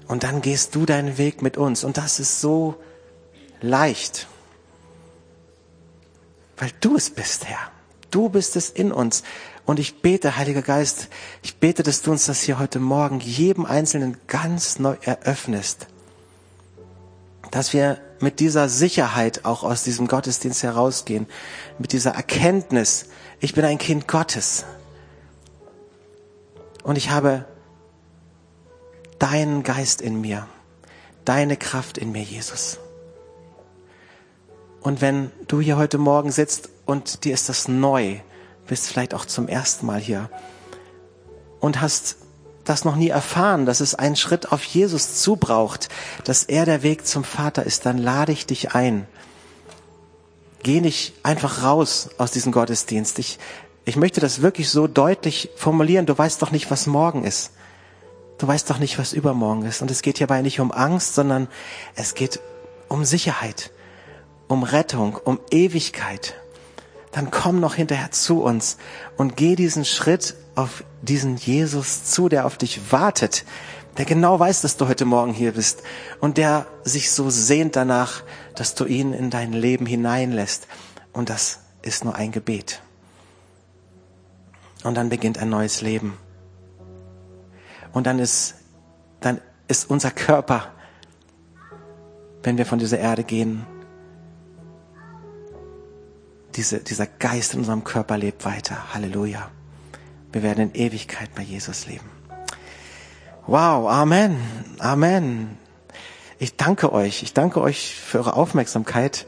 Und 0.07 0.23
dann 0.23 0.41
gehst 0.41 0.75
du 0.75 0.85
deinen 0.85 1.17
Weg 1.17 1.41
mit 1.41 1.57
uns 1.57 1.83
und 1.83 1.97
das 1.97 2.19
ist 2.19 2.39
so 2.39 2.75
leicht, 3.61 4.27
weil 6.57 6.71
du 6.79 6.95
es 6.95 7.09
bist, 7.09 7.45
Herr. 7.45 7.71
Du 8.09 8.29
bist 8.29 8.55
es 8.55 8.69
in 8.69 8.91
uns. 8.91 9.23
Und 9.65 9.79
ich 9.79 10.01
bete, 10.01 10.37
Heiliger 10.37 10.61
Geist, 10.61 11.09
ich 11.43 11.57
bete, 11.57 11.83
dass 11.83 12.01
du 12.01 12.11
uns 12.11 12.25
das 12.25 12.41
hier 12.41 12.57
heute 12.57 12.79
Morgen 12.79 13.19
jedem 13.19 13.65
Einzelnen 13.65 14.17
ganz 14.27 14.79
neu 14.79 14.95
eröffnest. 15.01 15.87
Dass 17.51 17.73
wir 17.73 17.99
mit 18.19 18.39
dieser 18.39 18.69
Sicherheit 18.69 19.45
auch 19.45 19.63
aus 19.63 19.83
diesem 19.83 20.07
Gottesdienst 20.07 20.63
herausgehen, 20.63 21.27
mit 21.79 21.91
dieser 21.91 22.11
Erkenntnis, 22.11 23.07
ich 23.39 23.53
bin 23.53 23.65
ein 23.65 23.77
Kind 23.77 24.07
Gottes. 24.07 24.63
Und 26.83 26.97
ich 26.97 27.09
habe 27.09 27.45
deinen 29.19 29.63
Geist 29.63 30.01
in 30.01 30.21
mir, 30.21 30.47
deine 31.25 31.57
Kraft 31.57 31.97
in 31.97 32.11
mir, 32.11 32.23
Jesus. 32.23 32.79
Und 34.81 35.01
wenn 35.01 35.31
du 35.47 35.59
hier 35.59 35.77
heute 35.77 35.97
Morgen 35.97 36.31
sitzt 36.31 36.69
und 36.85 37.25
dir 37.25 37.33
ist 37.33 37.49
das 37.49 37.67
neu, 37.67 38.19
bist 38.67 38.87
vielleicht 38.87 39.13
auch 39.13 39.25
zum 39.25 39.47
ersten 39.47 39.85
Mal 39.85 39.99
hier 39.99 40.29
und 41.59 41.81
hast 41.81 42.17
das 42.63 42.85
noch 42.85 42.95
nie 42.95 43.09
erfahren, 43.09 43.65
dass 43.65 43.79
es 43.79 43.95
einen 43.95 44.15
Schritt 44.15 44.51
auf 44.51 44.63
Jesus 44.63 45.21
zubraucht, 45.21 45.89
dass 46.25 46.43
er 46.43 46.65
der 46.65 46.83
Weg 46.83 47.07
zum 47.07 47.23
Vater 47.23 47.65
ist, 47.65 47.85
dann 47.85 47.97
lade 47.97 48.31
ich 48.31 48.45
dich 48.45 48.75
ein. 48.75 49.07
Geh 50.63 50.81
nicht 50.81 51.13
einfach 51.23 51.63
raus 51.63 52.09
aus 52.17 52.31
diesem 52.31 52.51
Gottesdienst. 52.51 53.19
Ich, 53.19 53.39
ich 53.85 53.95
möchte 53.95 54.19
das 54.19 54.41
wirklich 54.41 54.69
so 54.69 54.87
deutlich 54.87 55.49
formulieren. 55.55 56.05
Du 56.05 56.17
weißt 56.17 56.41
doch 56.41 56.51
nicht, 56.51 56.69
was 56.69 56.87
morgen 56.87 57.23
ist. 57.23 57.51
Du 58.37 58.47
weißt 58.47 58.69
doch 58.69 58.77
nicht, 58.77 58.99
was 58.99 59.13
übermorgen 59.13 59.65
ist. 59.65 59.81
Und 59.81 59.89
es 59.89 60.01
geht 60.01 60.19
hierbei 60.19 60.41
nicht 60.41 60.59
um 60.59 60.71
Angst, 60.71 61.15
sondern 61.15 61.47
es 61.95 62.13
geht 62.13 62.39
um 62.87 63.03
Sicherheit, 63.03 63.71
um 64.47 64.63
Rettung, 64.63 65.17
um 65.23 65.39
Ewigkeit 65.49 66.35
dann 67.17 67.31
komm 67.31 67.59
noch 67.59 67.73
hinterher 67.73 68.11
zu 68.11 68.43
uns 68.43 68.77
und 69.17 69.35
geh 69.35 69.55
diesen 69.55 69.85
Schritt 69.85 70.35
auf 70.53 70.83
diesen 71.01 71.35
Jesus 71.35 72.03
zu, 72.03 72.29
der 72.29 72.45
auf 72.45 72.57
dich 72.57 72.91
wartet, 72.91 73.43
der 73.97 74.05
genau 74.05 74.39
weiß, 74.39 74.61
dass 74.61 74.77
du 74.77 74.87
heute 74.87 75.05
Morgen 75.05 75.33
hier 75.33 75.53
bist 75.53 75.81
und 76.19 76.37
der 76.37 76.67
sich 76.83 77.11
so 77.11 77.31
sehnt 77.31 77.75
danach, 77.75 78.21
dass 78.53 78.75
du 78.75 78.85
ihn 78.85 79.13
in 79.13 79.31
dein 79.31 79.51
Leben 79.51 79.87
hineinlässt. 79.87 80.67
Und 81.11 81.31
das 81.31 81.61
ist 81.81 82.05
nur 82.05 82.13
ein 82.13 82.31
Gebet. 82.31 82.83
Und 84.83 84.93
dann 84.93 85.09
beginnt 85.09 85.39
ein 85.39 85.49
neues 85.49 85.81
Leben. 85.81 86.19
Und 87.97 88.05
dann 88.05 88.19
ist, 88.19 88.53
dann 89.21 89.41
ist 89.67 89.89
unser 89.89 90.11
Körper, 90.11 90.71
wenn 92.43 92.59
wir 92.59 92.67
von 92.67 92.77
dieser 92.77 92.99
Erde 92.99 93.23
gehen, 93.23 93.65
diese, 96.55 96.77
dieser 96.77 97.07
Geist 97.07 97.55
in 97.55 97.61
unserem 97.61 97.83
Körper 97.83 98.19
lebt 98.19 98.45
weiter. 98.45 98.93
Halleluja. 98.93 99.49
Wir 100.31 100.43
werden 100.43 100.69
in 100.69 100.75
Ewigkeit 100.75 101.33
bei 101.33 101.41
Jesus 101.41 101.87
leben. 101.87 102.07
Wow, 103.47 103.89
Amen, 103.89 104.37
Amen. 104.77 105.57
Ich 106.37 106.55
danke 106.55 106.93
euch. 106.93 107.23
Ich 107.23 107.33
danke 107.33 107.61
euch 107.61 107.95
für 107.95 108.19
eure 108.19 108.35
Aufmerksamkeit. 108.35 109.25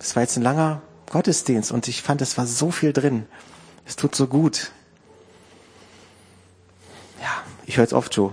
Es 0.00 0.16
war 0.16 0.24
jetzt 0.24 0.36
ein 0.36 0.42
langer 0.42 0.82
Gottesdienst 1.12 1.70
und 1.70 1.86
ich 1.86 2.02
fand, 2.02 2.22
es 2.22 2.36
war 2.36 2.48
so 2.48 2.72
viel 2.72 2.92
drin. 2.92 3.28
Es 3.86 3.94
tut 3.94 4.16
so 4.16 4.26
gut. 4.26 4.72
Ja, 7.22 7.28
ich 7.66 7.76
höre 7.76 7.84
es 7.84 7.92
oft 7.92 8.12
so. 8.12 8.32